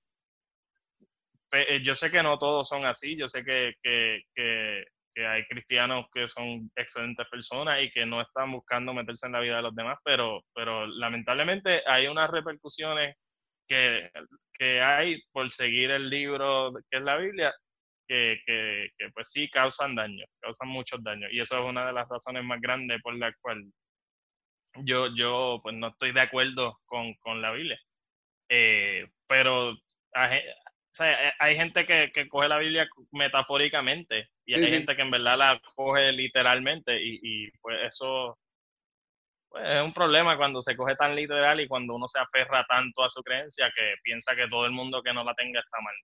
[1.82, 4.86] yo sé que no todos son así, yo sé que, que, que,
[5.26, 9.58] hay cristianos que son excelentes personas y que no están buscando meterse en la vida
[9.58, 13.16] de los demás, pero, pero lamentablemente hay unas repercusiones
[13.66, 14.10] que,
[14.58, 17.54] que hay por seguir el libro que es la Biblia,
[18.08, 21.32] que, que, que, pues sí causan daño, causan muchos daños.
[21.32, 23.64] Y eso es una de las razones más grandes por la cual
[24.84, 27.80] yo, yo pues no estoy de acuerdo con, con la Biblia.
[28.50, 29.76] Eh, pero
[31.00, 35.38] hay, hay gente que, que, coge la Biblia metafóricamente y hay gente que en verdad
[35.38, 38.38] la coge literalmente y, y pues eso
[39.50, 43.04] pues, es un problema cuando se coge tan literal y cuando uno se aferra tanto
[43.04, 45.96] a su creencia que piensa que todo el mundo que no la tenga está mal.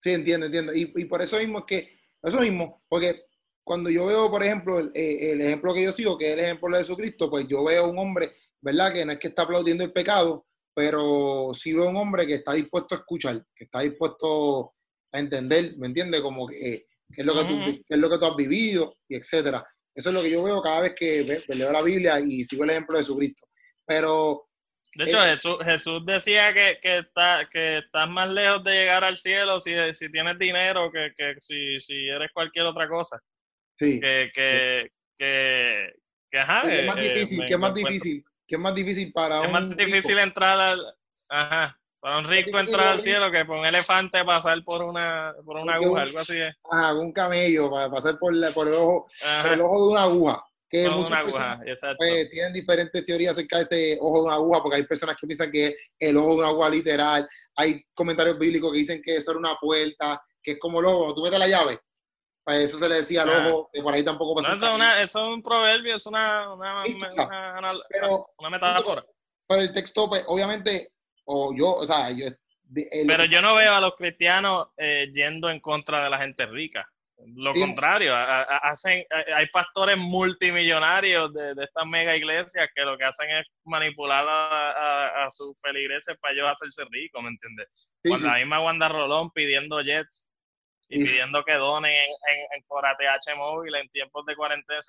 [0.00, 0.72] Sí, entiendo, entiendo.
[0.74, 3.24] Y, y por eso mismo es que, eso mismo, porque
[3.68, 6.70] cuando yo veo, por ejemplo, eh, el, ejemplo que yo sigo, que es el ejemplo
[6.70, 8.92] de Jesucristo, pues yo veo un hombre, ¿verdad?
[8.92, 10.46] Que no es que está aplaudiendo el pecado,
[10.78, 14.74] pero sí veo un hombre que está dispuesto a escuchar, que está dispuesto
[15.10, 16.20] a entender, ¿me entiendes?
[16.20, 19.66] Como que qué es lo que, tú, es lo que tú has vivido, y etcétera.
[19.92, 22.70] Eso es lo que yo veo cada vez que leo la Biblia y sigo el
[22.70, 23.44] ejemplo de Jesucristo.
[23.84, 24.46] Pero
[24.94, 29.02] de hecho, eh, Jesús, Jesús, decía que, que, está, que estás más lejos de llegar
[29.02, 33.18] al cielo si, si tienes dinero que, que si, si, eres cualquier otra cosa.
[33.76, 33.98] Sí.
[33.98, 35.92] Que, que, que,
[36.30, 36.68] que ajá.
[36.68, 37.44] ¿Qué es más eh, difícil?
[37.46, 38.24] ¿Qué es más difícil?
[38.48, 40.94] ¿Qué es más difícil para un Es más difícil entrar al...
[41.28, 41.78] Ajá.
[42.00, 45.74] Para un rico entrar al cielo que por un elefante pasar por una, por una
[45.74, 46.54] aguja, algo así es.
[46.70, 49.06] Ajá, un camello para pasar por, la, por, el ojo,
[49.42, 50.44] por el ojo de una aguja.
[50.70, 51.96] Que muchas una aguja, exacto.
[51.98, 55.26] Pues, tienen diferentes teorías acerca de ese ojo de una aguja, porque hay personas que
[55.26, 57.28] piensan que es el ojo de una aguja literal.
[57.56, 61.14] Hay comentarios bíblicos que dicen que eso era una puerta, que es como el ojo,
[61.14, 61.80] tú metes la llave
[62.56, 63.48] eso se le decía al ah.
[63.48, 64.52] ojo, que por ahí tampoco pasa.
[64.52, 66.82] eso, es un proverbio, es una, una,
[67.90, 69.04] pero, una metáfora.
[69.46, 70.92] Pero el texto, pues, obviamente,
[71.24, 72.26] o yo, o sea, yo...
[73.06, 76.88] pero yo no veo a los cristianos eh, yendo en contra de la gente rica.
[77.34, 83.28] Lo contrario, hacen, hay pastores multimillonarios de, de, estas mega iglesias que lo que hacen
[83.36, 87.96] es manipular a, a, sus feligreses para ellos hacerse ricos, ¿me entiendes?
[88.08, 90.27] Con la misma Wanda Rolón pidiendo jets
[90.88, 94.86] y pidiendo que donen en, en, por ATH móvil en tiempos de cuarentena, es,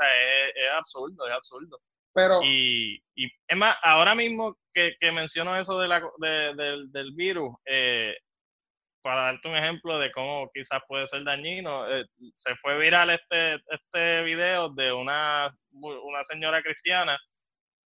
[0.55, 1.79] es absurdo, es absurdo.
[2.13, 6.91] Pero, y, y es más, ahora mismo que, que menciono eso de la, de, del,
[6.91, 8.15] del virus, eh,
[9.01, 13.55] para darte un ejemplo de cómo quizás puede ser dañino, eh, se fue viral este,
[13.69, 17.17] este video de una, una señora cristiana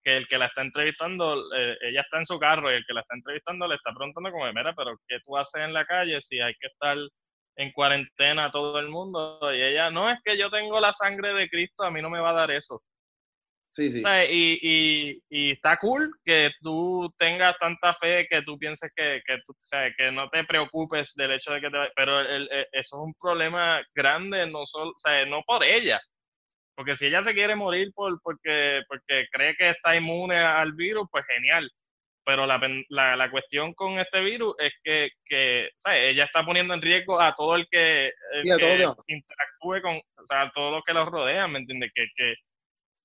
[0.04, 2.94] que el que la está entrevistando, eh, ella está en su carro y el que
[2.94, 6.20] la está entrevistando le está preguntando como, mira, pero ¿qué tú haces en la calle
[6.20, 6.98] si hay que estar
[7.56, 11.50] en cuarentena todo el mundo y ella, no es que yo tengo la sangre de
[11.50, 12.82] Cristo, a mí no me va a dar eso.
[13.70, 14.04] Sí, sí.
[14.30, 19.38] y, y, y, está cool que tú tengas tanta fe que tú pienses que, que,
[19.44, 19.56] tú,
[19.98, 21.78] que no te preocupes del hecho de que te...
[21.96, 26.00] Pero el, eso es un problema grande, no, solo, o sea, no por ella.
[26.76, 31.08] Porque si ella se quiere morir por, porque, porque cree que está inmune al virus,
[31.12, 31.68] pues genial
[32.26, 32.60] pero la,
[32.90, 37.34] la, la, cuestión con este virus es que, que ella está poniendo en riesgo a
[37.36, 38.12] todo el que,
[39.08, 41.92] interactúe con, o sea, a todos los que los rodean, ¿me entiendes?
[41.94, 42.36] Que, que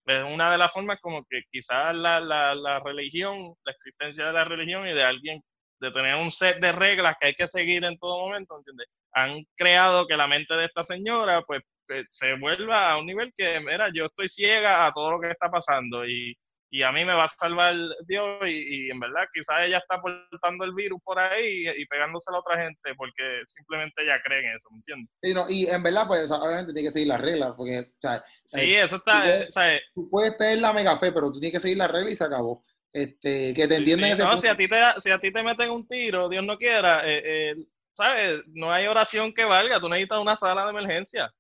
[0.07, 4.33] es una de las formas como que quizás la, la, la religión, la existencia de
[4.33, 5.43] la religión y de alguien
[5.81, 8.89] de tener un set de reglas que hay que seguir en todo momento, ¿entiendes?
[9.13, 11.63] Han creado que la mente de esta señora, pues,
[12.09, 15.51] se vuelva a un nivel que, mira, yo estoy ciega a todo lo que está
[15.51, 16.37] pasando y,
[16.71, 17.75] y a mí me va a salvar
[18.07, 22.33] Dios y, en verdad quizás ella está portando el virus por ahí y, pegándose a
[22.33, 25.11] la otra gente porque simplemente ella cree en eso, ¿me entiendes?
[25.23, 28.25] Y, no, y en verdad, pues obviamente tiene que seguir las reglas porque, o sea,
[28.45, 29.47] Sí, eso está...
[29.95, 32.25] Tú puedes, tener la mega fe, pero tú tienes que seguir las reglas y se
[32.25, 32.65] acabó.
[32.93, 35.71] Este, que te entienden ese no, si a ti te si a ti te meten
[35.71, 37.55] un tiro, Dios no quiera, eh, eh,
[37.95, 38.43] ¿sabes?
[38.47, 41.31] No hay oración que valga, tú necesitas una sala de emergencia.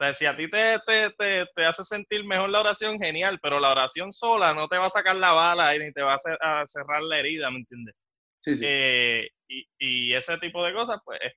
[0.00, 3.72] O sea, si a ti te, te, hace sentir mejor la oración, genial, pero la
[3.72, 7.02] oración sola no te va a sacar la bala y ni te va a, cerrar
[7.02, 7.96] la herida, ¿me entiendes?
[8.40, 8.64] Sí, sí.
[8.64, 9.28] Eh,
[9.78, 11.32] y, ese tipo de cosas, pues es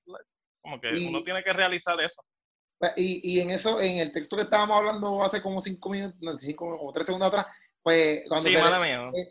[0.61, 2.21] como que uno tiene que realizar eso.
[2.77, 6.19] Pues, y, y, en eso, en el texto que estábamos hablando hace como cinco minutos,
[6.21, 7.47] no, cinco, como tres segundos atrás,
[7.81, 8.55] pues cuando sí,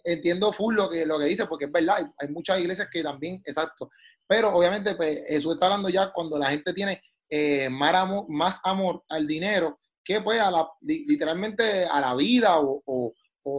[0.04, 3.00] entiendo full lo que, lo que dice, porque es verdad, hay, hay, muchas iglesias que
[3.00, 3.88] también, exacto.
[4.26, 7.00] Pero obviamente, pues eso está hablando ya cuando la gente tiene
[7.30, 12.56] eh, más, amor, más amor al dinero que pues a la, literalmente a la vida
[12.58, 13.14] o,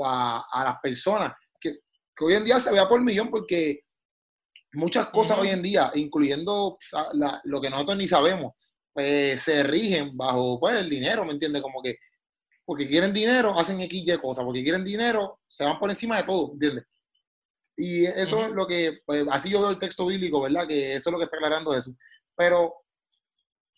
[0.05, 1.79] a, las personas, que,
[2.19, 3.81] hoy en día se vea por millón porque
[4.73, 6.77] muchas cosas hoy en día, incluyendo
[7.43, 8.53] lo que nosotros ni sabemos,
[8.93, 11.61] pues se rigen bajo pues, el dinero, ¿me entiendes?
[11.61, 11.97] Como que
[12.65, 16.23] porque quieren dinero, hacen X y cosas, porque quieren dinero, se van por encima de
[16.23, 16.85] todo, ¿entiendes?
[17.75, 20.67] Y eso es lo que, pues, así yo veo el texto bíblico, ¿verdad?
[20.67, 21.91] Que eso es lo que está aclarando eso.
[22.35, 22.80] Pero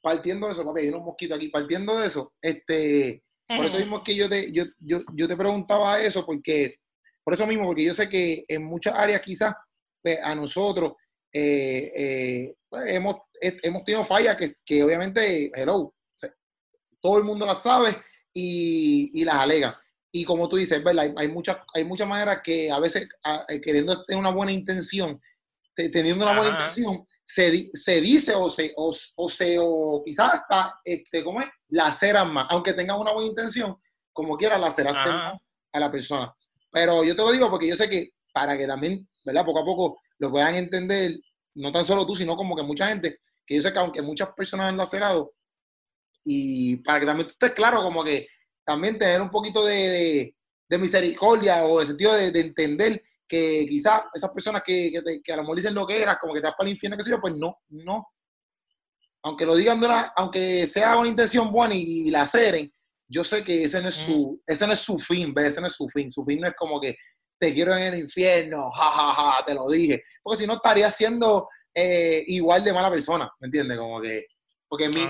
[0.04, 3.97] partiendo de eso, papi, hay unos mosquitos aquí, partiendo de eso, este, por eso mismo
[3.97, 6.76] es que yo te, yo, yo, yo te preguntaba eso, porque,
[7.24, 9.56] por eso mismo, porque yo sé que en muchas áreas quizás
[10.01, 10.93] pues, a nosotros
[11.32, 15.93] eh, eh, pues, hemos, hemos tenido fallas que, que obviamente, hello,
[17.01, 17.97] todo el mundo las sabe
[18.34, 19.80] y, y las alega.
[20.12, 21.14] Y como tú dices, ¿verdad?
[21.18, 23.08] Hay, muchas, hay muchas maneras que a veces,
[23.49, 25.20] eh, queriendo tener una buena intención,
[25.76, 30.80] teniendo una buena intención, se, se, dice o se, o, o se, o quizás hasta,
[30.84, 31.47] este, ¿cómo es?
[31.69, 33.76] Laceran más, aunque tengan una buena intención,
[34.11, 35.38] como quiera, laceraste más
[35.71, 36.34] a la persona.
[36.71, 39.45] Pero yo te lo digo porque yo sé que para que también, ¿verdad?
[39.45, 41.19] Poco a poco lo puedan entender,
[41.55, 44.32] no tan solo tú, sino como que mucha gente, que yo sé que aunque muchas
[44.34, 45.34] personas han lacerado,
[46.24, 48.28] y para que también tú estés claro, como que
[48.63, 50.34] también tener un poquito de,
[50.69, 53.03] de, misericordia o el sentido de, de entender
[53.34, 54.91] que quizás esas personas que,
[55.23, 56.95] que, a lo mejor dicen lo que eras, como que te vas para el infierno,
[56.95, 58.05] que sé yo, pues no, no.
[59.23, 62.71] Aunque lo digan, de una, aunque sea una intención buena y, la ceren,
[63.07, 65.53] yo sé que ese no es su, ese no es su fin, ¿ves?
[65.53, 66.11] ese no es su fin.
[66.11, 66.95] Su fin no es como que
[67.39, 70.03] te quiero en el infierno, jajaja, ja, ja, te lo dije.
[70.21, 73.79] Porque si no estaría siendo eh, igual de mala persona, ¿me entiendes?
[73.79, 74.27] Como que,
[74.67, 75.01] porque mi,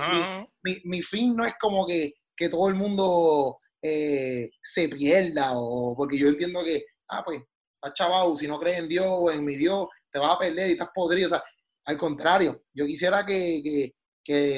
[0.62, 5.94] mi, mi, fin no es como que, que todo el mundo eh, se pierda, o
[5.94, 7.42] porque yo entiendo que, ah, pues
[7.92, 10.72] chaval, si no crees en Dios o en mi Dios, te vas a perder y
[10.72, 11.26] estás podrido.
[11.26, 11.42] O sea,
[11.86, 13.92] al contrario, yo quisiera que,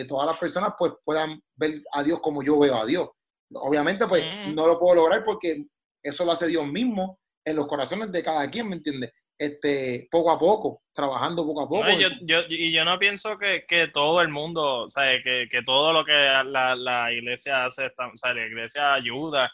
[0.09, 3.09] todas las personas pues puedan ver a Dios como yo veo a Dios.
[3.53, 4.55] Obviamente, pues mm.
[4.55, 5.64] no lo puedo lograr porque
[6.03, 9.12] eso lo hace Dios mismo en los corazones de cada quien, ¿me entiendes?
[9.39, 11.91] Este, poco a poco, trabajando poco a poco.
[11.91, 16.05] y, yo, y yo no pienso que, todo el mundo, o sea, que, todo lo
[16.05, 19.53] que la, la iglesia hace, o sea, la iglesia ayuda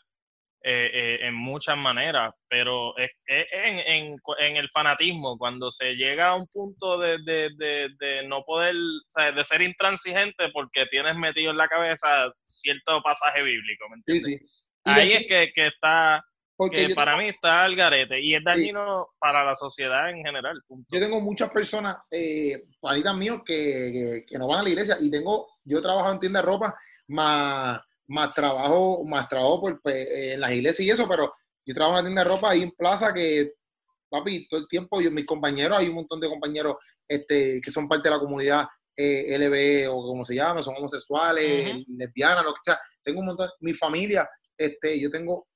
[0.65, 6.29] eh, eh, en muchas maneras, pero es, en, en, en, el fanatismo, cuando se llega
[6.29, 11.17] a un punto de, de, de, no poder, o sea, de ser intransigente porque tienes
[11.17, 14.69] metido en la cabeza cierto pasaje bíblico, ¿me entiendes?
[14.85, 16.25] Ahí es que, que está,
[16.71, 20.63] que para mí está al garete y es dañino para la sociedad en general.
[20.69, 22.63] Yo tengo muchas personas, eh,
[23.17, 26.41] míos, que, que, no van a la iglesia y tengo, yo he trabajado en tienda
[26.41, 27.81] de ropa, más
[28.13, 31.33] más trabajo, más trabajo por, pues, en las iglesias y eso, pero
[31.65, 33.55] yo trabajo en una tienda de ropa ahí en plaza que,
[34.11, 36.77] papi, todo el tiempo, yo, mis compañeros, hay un montón de compañeros
[37.09, 41.87] este, que son parte de la comunidad eh, LB o como se llama, son homosexuales,
[41.89, 42.79] lesbianas, lo que sea.
[43.03, 45.49] Tengo un montón, mi familia, este, yo tengo,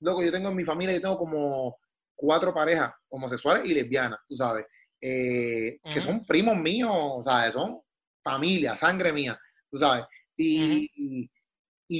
[0.00, 1.78] loco, yo tengo en mi familia, yo tengo como
[2.14, 4.66] cuatro parejas homosexuales y lesbianas, tú sabes,
[5.00, 7.80] eh, que son primos míos, o sea, son
[8.22, 9.36] familia, sangre mía,
[9.68, 10.04] tú sabes.
[10.36, 11.30] y, y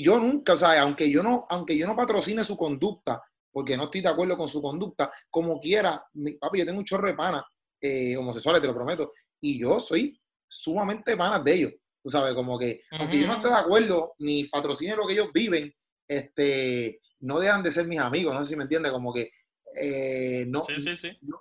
[0.01, 3.20] yo nunca, o sea, aunque yo no, aunque yo no patrocine su conducta,
[3.51, 6.84] porque no estoy de acuerdo con su conducta, como quiera, mi, papi, yo tengo un
[6.84, 7.43] chorro de panas
[7.80, 11.72] eh, homosexuales, te lo prometo, y yo soy sumamente panas de ellos.
[12.03, 15.30] Tú sabes, como que, aunque yo no esté de acuerdo ni patrocine lo que ellos
[15.32, 15.72] viven,
[16.09, 19.30] este, no dejan de ser mis amigos, no sé si me entiende, como que
[19.74, 20.62] eh, no,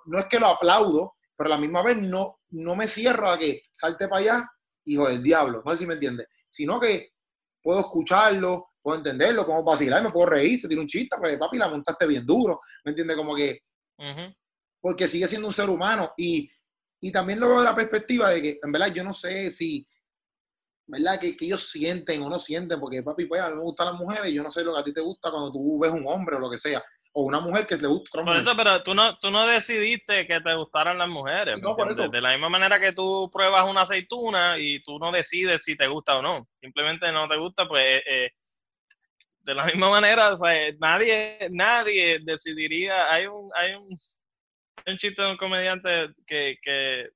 [0.06, 3.38] no, es que lo aplaudo, pero a la misma vez no, no me cierro a
[3.38, 4.50] que salte para allá,
[4.84, 7.11] hijo del diablo, no sé si me entiende, sino que
[7.62, 11.58] puedo escucharlo, puedo entenderlo, puedo vacilar, me puedo reír, se tira un chiste, pues papi,
[11.58, 13.16] la montaste bien duro, ¿me entiendes?
[13.16, 13.60] Como que...
[14.80, 16.50] porque sigue siendo un ser humano y,
[17.00, 19.86] y también lo veo de la perspectiva de que, en verdad, yo no sé si,
[20.86, 21.20] ¿verdad?
[21.20, 23.96] Que, que ellos sienten o no sienten, porque papi, pues a mí me gustan las
[23.96, 26.06] mujeres y yo no sé lo que a ti te gusta cuando tú ves un
[26.06, 26.82] hombre o lo que sea,
[27.12, 28.40] o una mujer que le gusta Por mujer.
[28.40, 31.56] eso, pero tú no, tú no decidiste que te gustaran las mujeres.
[31.56, 32.08] ¿me No, por eso.
[32.08, 35.86] De la misma manera que tú pruebas una aceituna y tú no decides si te
[35.86, 36.48] gusta o no.
[36.60, 38.30] Simplemente no te gusta, pues eh,
[39.40, 43.12] de la misma manera, o sea, nadie, nadie decidiría.
[43.12, 43.88] Hay un, hay un,
[44.84, 47.10] hay un chiste de un comediante que, que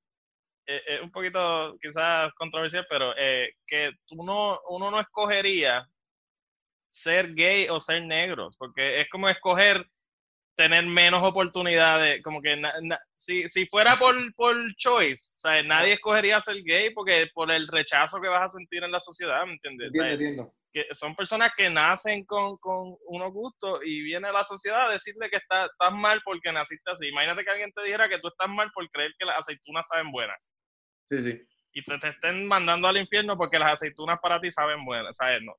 [0.66, 5.88] eh, es un poquito quizás controversial, pero eh, que tú no, uno no escogería
[6.96, 9.86] ser gay o ser negro, porque es como escoger
[10.56, 15.92] tener menos oportunidades, como que na- na- si, si fuera por, por choice, sea, nadie
[15.94, 19.52] escogería ser gay porque por el rechazo que vas a sentir en la sociedad, ¿me
[19.52, 19.88] entiendes?
[19.88, 20.54] Entiendo, entiendo.
[20.72, 25.28] que son personas que nacen con, con unos gustos y viene la sociedad a decirle
[25.28, 27.08] que está, estás mal porque naciste así.
[27.08, 30.10] Imagínate que alguien te dijera que tú estás mal por creer que las aceitunas saben
[30.10, 30.48] buenas
[31.08, 31.38] Sí, sí.
[31.72, 35.40] y te, te estén mandando al infierno porque las aceitunas para ti saben buenas, ¿sabes?
[35.42, 35.52] No,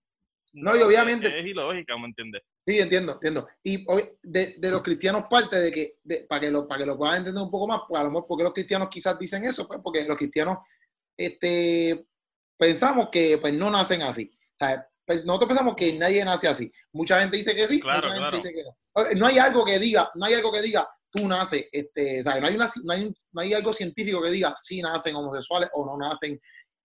[0.53, 2.41] No, y obviamente- Es, es ilógica, ¿me entiendes?
[2.65, 3.47] Sí, entiendo, entiendo.
[3.63, 3.85] Y
[4.23, 7.17] de, de los cristianos parte de que, de- para que lo, para que lo puedan
[7.17, 9.79] entender un poco más, pues a lo mejor porque los cristianos quizás dicen eso, pues
[9.83, 10.57] porque los cristianos
[11.15, 12.05] este,
[12.57, 14.31] pensamos que pues no nacen así.
[14.33, 16.71] O sea, pues, nosotros pensamos que nadie nace así.
[16.93, 18.37] Mucha gente dice que sí, Claro, mucha gente claro.
[18.37, 19.19] dice que no.
[19.19, 22.39] No hay algo que diga, no hay algo que diga, tú naces, este, o sea,
[22.39, 25.69] no hay, una, no, hay un- no hay algo científico que diga si nacen homosexuales
[25.73, 26.39] o no nacen,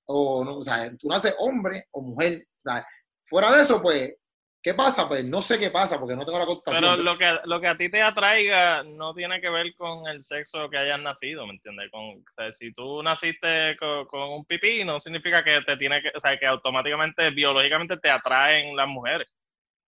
[0.07, 2.45] o no, o sea, tú naces hombre o mujer.
[2.59, 2.87] O sea,
[3.33, 4.15] fuera de eso, pues,
[4.63, 5.09] ¿qué pasa?
[5.09, 6.93] Pues no sé qué pasa porque no tengo la contestación.
[6.97, 10.23] Pero lo que, lo que a ti te atraiga no tiene que ver con el
[10.23, 11.91] sexo que hayas nacido, ¿me entiendes?
[11.91, 16.03] Con, o sea, si tú naciste con, con un pipí, no significa que te tiene
[16.03, 19.37] que, o sea, que automáticamente, biológicamente te atraen las mujeres.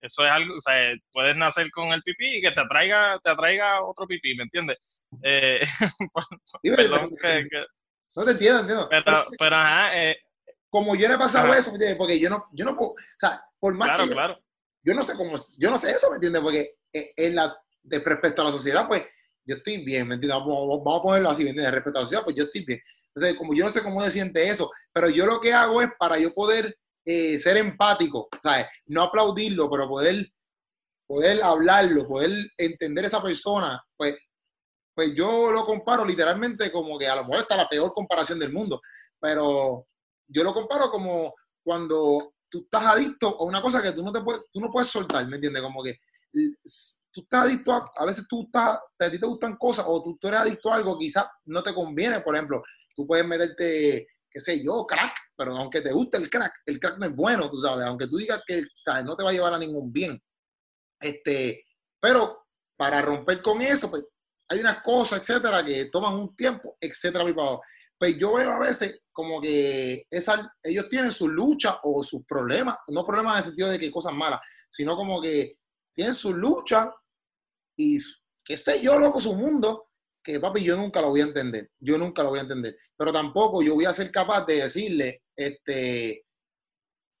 [0.01, 3.29] Eso es algo, o sea, puedes nacer con el pipí y que te atraiga, te
[3.29, 4.77] atraiga otro pipí, ¿me entiendes?
[5.23, 5.61] Eh,
[6.63, 7.65] perdón, que- que-
[8.15, 8.87] No te entiendo, entiendo.
[8.89, 10.17] pero, pero ajá, eh,
[10.75, 11.57] como yo no he pasado Ajá.
[11.57, 11.97] eso, ¿me entiendes?
[11.97, 14.39] Porque yo no, yo no puedo, o sea, por más claro, que yo, claro.
[14.83, 16.41] yo no sé cómo, yo no sé eso, ¿me entiendes?
[16.41, 19.05] Porque eh, en las, de respecto a la sociedad, pues
[19.45, 20.37] yo estoy bien, ¿me entiendes?
[20.37, 21.73] Vamos, vamos a ponerlo así, ¿me entiendes?
[21.73, 22.81] Respecto a la sociedad, pues yo estoy bien.
[23.15, 25.91] Entonces, como yo no sé cómo se siente eso, pero yo lo que hago es
[25.97, 28.65] para yo poder eh, ser empático, ¿sabes?
[28.87, 30.27] No aplaudirlo, pero poder,
[31.07, 34.17] poder hablarlo, poder entender a esa persona, pues,
[34.93, 38.51] pues yo lo comparo literalmente como que a lo mejor está la peor comparación del
[38.51, 38.81] mundo,
[39.21, 39.87] pero
[40.27, 44.21] yo lo comparo como cuando tú estás adicto a una cosa que tú no te
[44.21, 45.61] puedes, tú no puedes soltar, ¿me entiendes?
[45.61, 45.97] Como que
[46.63, 50.03] s- tú estás adicto a, a veces tú estás, a ti te gustan cosas o
[50.03, 52.61] tú, tú eres adicto a algo, quizás no te conviene, por ejemplo,
[52.95, 56.97] tú puedes meterte, qué sé yo, crack, pero aunque te guste el crack, el crack
[56.97, 59.03] no es bueno, tú sabes, aunque tú digas que ¿sabes?
[59.05, 60.21] no te va a llevar a ningún bien.
[60.99, 61.63] Este,
[61.99, 62.45] pero
[62.77, 64.03] para romper con eso, pues
[64.49, 67.59] hay unas cosas, etcétera, que toman un tiempo, etcétera, mi papá.
[67.97, 72.77] Pues yo veo a veces como que esa, ellos tienen sus luchas o sus problemas,
[72.89, 75.57] no problemas en el sentido de que cosas malas, sino como que
[75.93, 76.89] tienen sus luchas
[77.77, 77.97] y
[78.43, 79.89] qué sé yo, loco, su mundo,
[80.21, 83.13] que papi, yo nunca lo voy a entender, yo nunca lo voy a entender, pero
[83.13, 86.09] tampoco yo voy a ser capaz de decirle, este,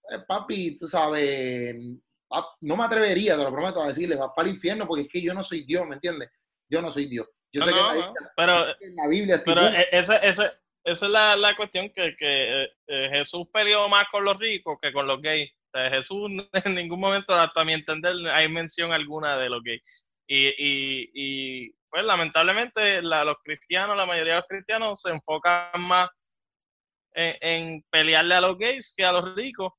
[0.09, 1.75] eh, papi, tú sabes,
[2.29, 5.09] pap- no me atrevería, te lo prometo, a decirle, vas para el infierno porque es
[5.09, 6.29] que yo no soy Dios, ¿me entiendes?
[6.69, 7.27] Yo no soy Dios.
[7.51, 10.17] Yo No, sé no, que la no, Biblia- pero en la Biblia Pero e- esa,
[10.17, 10.51] esa,
[10.85, 14.77] esa es la, la cuestión que, que eh, eh, Jesús peleó más con los ricos
[14.81, 15.51] que con los gays.
[15.73, 16.29] O sea, Jesús
[16.65, 19.81] en ningún momento, hasta mi entender, hay mención alguna de los gays.
[20.27, 25.69] Y, y, y pues lamentablemente la- los cristianos, la mayoría de los cristianos se enfocan
[25.81, 26.09] más
[27.13, 29.71] en, pelearle a los gays que a los ricos.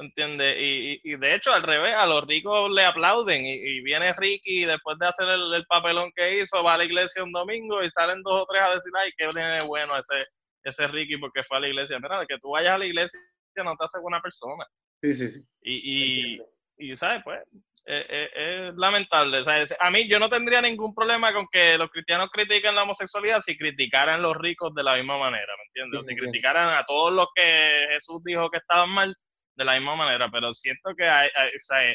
[0.00, 0.56] ¿Entiendes?
[0.60, 4.12] Y, y, y de hecho, al revés, a los ricos le aplauden y, y viene
[4.12, 7.82] Ricky después de hacer el, el papelón que hizo, va a la iglesia un domingo
[7.82, 9.28] y salen dos o tres a decir, ay, qué
[9.66, 10.24] bueno ese,
[10.62, 11.98] ese Ricky porque fue a la iglesia.
[11.98, 13.18] Mira, que tú vayas a la iglesia
[13.64, 14.64] no te hace buena persona.
[15.02, 15.40] Sí, sí, sí.
[15.62, 16.40] Y, y,
[16.78, 17.22] y ¿sabes?
[17.24, 17.40] Pues
[17.86, 19.42] eh, eh, es lamentable.
[19.44, 19.74] ¿sabes?
[19.80, 23.56] A mí yo no tendría ningún problema con que los cristianos critiquen la homosexualidad si
[23.56, 26.02] criticaran los ricos de la misma manera, ¿me entiendes?
[26.02, 29.14] Sí, si criticaran a todos los que Jesús dijo que estaban mal
[29.56, 31.94] de la misma manera, pero siento que hay, hay, o sea,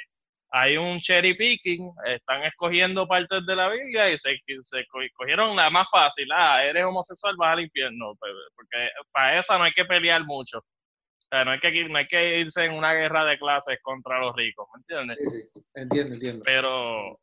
[0.55, 5.55] hay un cherry picking, están escogiendo partes de la Biblia y se, se co- cogieron
[5.55, 9.83] la más fácil, ah, eres homosexual, vas al infierno, porque para esa no hay que
[9.85, 10.59] pelear mucho.
[10.59, 14.19] O sea, no hay, que, no hay que irse en una guerra de clases contra
[14.19, 15.31] los ricos, ¿me entiendes?
[15.31, 15.59] Sí, sí.
[15.73, 16.43] Entiendo, entiendo.
[16.45, 17.19] Pero,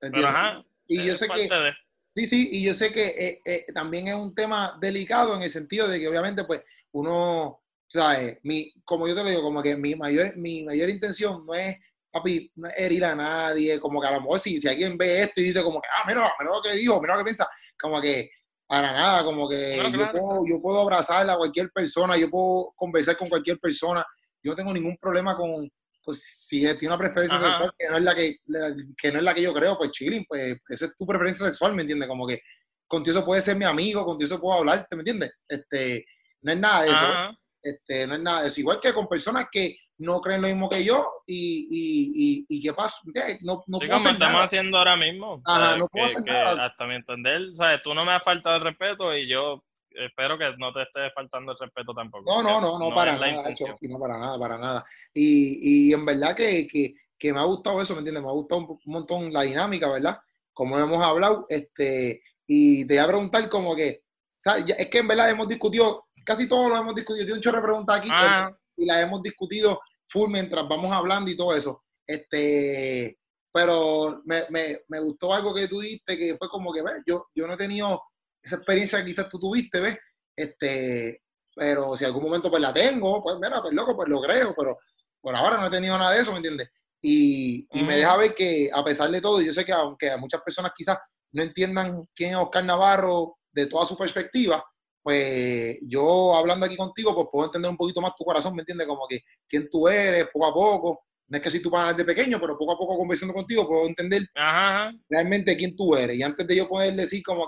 [0.00, 1.74] pero ajá, y yo sé que, de-
[2.04, 5.50] sí, sí, y yo sé que eh, eh, también es un tema delicado en el
[5.50, 8.38] sentido de que obviamente pues uno, ¿sabes?
[8.42, 11.76] Mi, como yo te lo digo, como que mi mayor, mi mayor intención no es
[12.14, 15.22] papi, no es herir a nadie, como que a lo mejor si, si alguien ve
[15.22, 17.48] esto y dice como que, ah, mira, mira lo que dijo, mira lo que piensa,
[17.80, 18.30] como que
[18.66, 20.12] para nada, como que yo, claro.
[20.20, 24.04] puedo, yo puedo abrazar a cualquier persona, yo puedo conversar con cualquier persona,
[24.42, 25.68] yo no tengo ningún problema con,
[26.04, 27.48] pues si tiene una preferencia Ajá.
[27.50, 29.90] sexual que no es la que, la- que no es la que yo creo, pues
[29.90, 32.08] chilling, pues esa es tu preferencia sexual, ¿me entiendes?
[32.08, 32.40] Como que
[32.86, 35.32] contigo eso puede ser mi amigo, contigo eso puedo hablarte, ¿me entiendes?
[35.48, 36.04] Este,
[36.42, 37.36] no es nada de eso, Ajá.
[37.62, 38.60] este, no es nada de eso.
[38.60, 42.62] Igual que con personas que no creen lo mismo que yo y, y, y, y
[42.62, 42.96] ¿qué pasa?
[43.42, 44.44] No, no Sí, puedo como hacer estamos nada.
[44.44, 45.42] haciendo ahora mismo.
[45.44, 45.78] Ajá, ¿sabes?
[45.78, 46.64] no puedo que, hacer que nada.
[46.64, 47.82] hasta mi entender, ¿sabes?
[47.82, 51.52] Tú no me has faltado el respeto y yo espero que no te esté faltando
[51.52, 52.24] el respeto tampoco.
[52.26, 53.54] No, no, no, no, para nada.
[53.54, 54.84] Chofi, no para nada, para nada.
[55.12, 58.22] Y, y en verdad que, que, que me ha gustado eso, ¿me entiendes?
[58.24, 60.18] Me ha gustado un, un montón la dinámica, ¿verdad?
[60.52, 64.02] Como hemos hablado, este, y te voy a preguntar como que,
[64.40, 64.64] ¿sabes?
[64.76, 67.62] Es que en verdad hemos discutido, casi todos lo hemos discutido, tiene un chorro de
[67.64, 71.84] preguntas aquí Ah, y las hemos discutido full mientras vamos hablando y todo eso.
[72.06, 73.18] Este,
[73.52, 77.26] pero me, me, me gustó algo que tú dijiste, que fue como que, ves, yo,
[77.34, 78.02] yo no he tenido
[78.42, 79.98] esa experiencia que quizás tú tuviste, ¿ves?
[80.36, 81.22] Este,
[81.54, 84.78] pero si algún momento pues la tengo, pues mira, pues loco, pues lo creo, pero
[85.20, 86.68] por ahora no he tenido nada de eso, ¿me entiendes?
[87.00, 90.16] Y, y me deja ver que a pesar de todo, yo sé que aunque a
[90.16, 90.98] muchas personas quizás
[91.32, 94.64] no entiendan quién es Oscar Navarro de toda su perspectiva,
[95.04, 98.86] pues yo hablando aquí contigo, pues puedo entender un poquito más tu corazón, ¿me entiendes?
[98.88, 101.04] Como que quién tú eres, poco a poco.
[101.28, 103.86] No es que si tú vas desde pequeño, pero poco a poco conversando contigo, puedo
[103.86, 104.92] entender ajá, ajá.
[105.08, 106.16] realmente quién tú eres.
[106.16, 107.44] Y antes de yo poder decir como,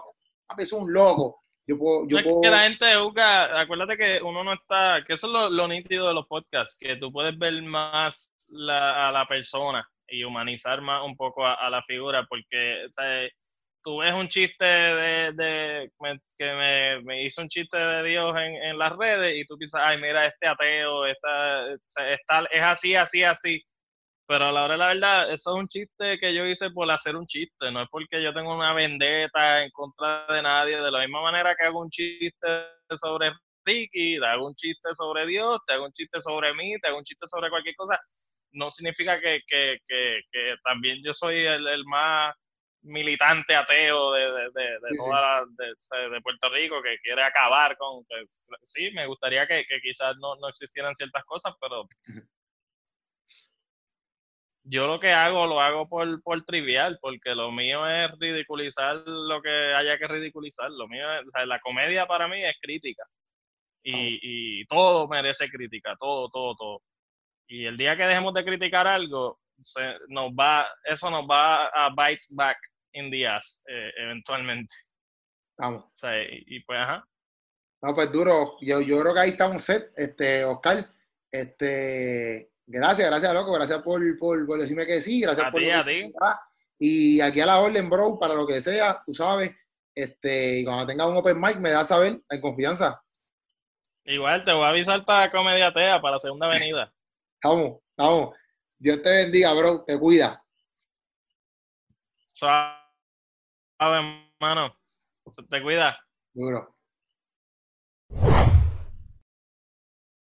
[0.49, 1.37] ah, es un loco,
[1.67, 5.15] yo puedo, yo es puedo, que la gente juzga, acuérdate que uno no está, que
[5.15, 9.13] eso es lo, lo nítido de los podcasts, que tú puedes ver más la- a
[9.13, 13.29] la persona y humanizar más un poco a, a la figura, porque sea,
[13.87, 15.91] tú ves un chiste de, de-
[16.37, 19.81] que me, me hizo un chiste de Dios en, en las redes y tú piensas,
[19.85, 23.63] ay, mira, este ateo, esta, es así, así, así.
[24.27, 26.91] Pero a la hora de la verdad, eso es un chiste que yo hice por
[26.91, 30.79] hacer un chiste, no es porque yo tengo una vendetta en contra de nadie.
[30.83, 32.49] De la misma manera que hago un chiste
[33.01, 33.33] sobre
[33.65, 37.05] Ricky, hago un chiste sobre Dios, te hago un chiste sobre mí, te hago un
[37.05, 38.01] chiste sobre cualquier cosa,
[38.53, 42.35] no significa que, que, que, que también yo soy el, el más
[42.87, 45.47] militante ateo de, de, de, de Sí, toda la-
[46.11, 50.37] de, Puerto Rico que quiere acabar con pues, sí me gustaría que, que quizás no,
[50.37, 51.89] no existieran ciertas cosas pero
[54.69, 59.41] yo lo que hago lo hago por, por trivial, porque lo mío es ridiculizar lo
[59.41, 60.71] que haya que ridiculizar.
[60.71, 63.05] Lo mío es, la comedia para mí es crítica.
[63.83, 64.19] Y,
[64.61, 66.83] y todo merece crítica, todo, todo, todo.
[67.47, 71.91] Y el día que dejemos de criticar algo, se, nos va, eso nos va a
[71.91, 72.59] bite back
[72.97, 74.75] in the ass, eh, eventualmente.
[75.59, 75.85] vamos.
[75.85, 77.07] O sea, y, y pues, ajá.
[77.83, 80.89] No, pues duro, yo, yo creo que ahí está un set, este, Oscar,
[81.31, 85.71] este, gracias, gracias, loco, gracias por, por, por decirme que sí, gracias A por ti,
[85.71, 86.13] a ti.
[86.79, 89.55] Y aquí a la orden, bro, para lo que sea, tú sabes,
[89.95, 93.03] este, y cuando tengas un open mic me das a saber, en confianza.
[94.05, 96.93] Igual te voy a avisar para Comediatea, para la segunda avenida.
[97.45, 98.35] Vamos, vamos.
[98.79, 100.43] Dios te bendiga, bro, te cuida.
[104.41, 104.75] Hermano.
[105.51, 105.99] Te cuida.
[106.35, 106.76] Duro.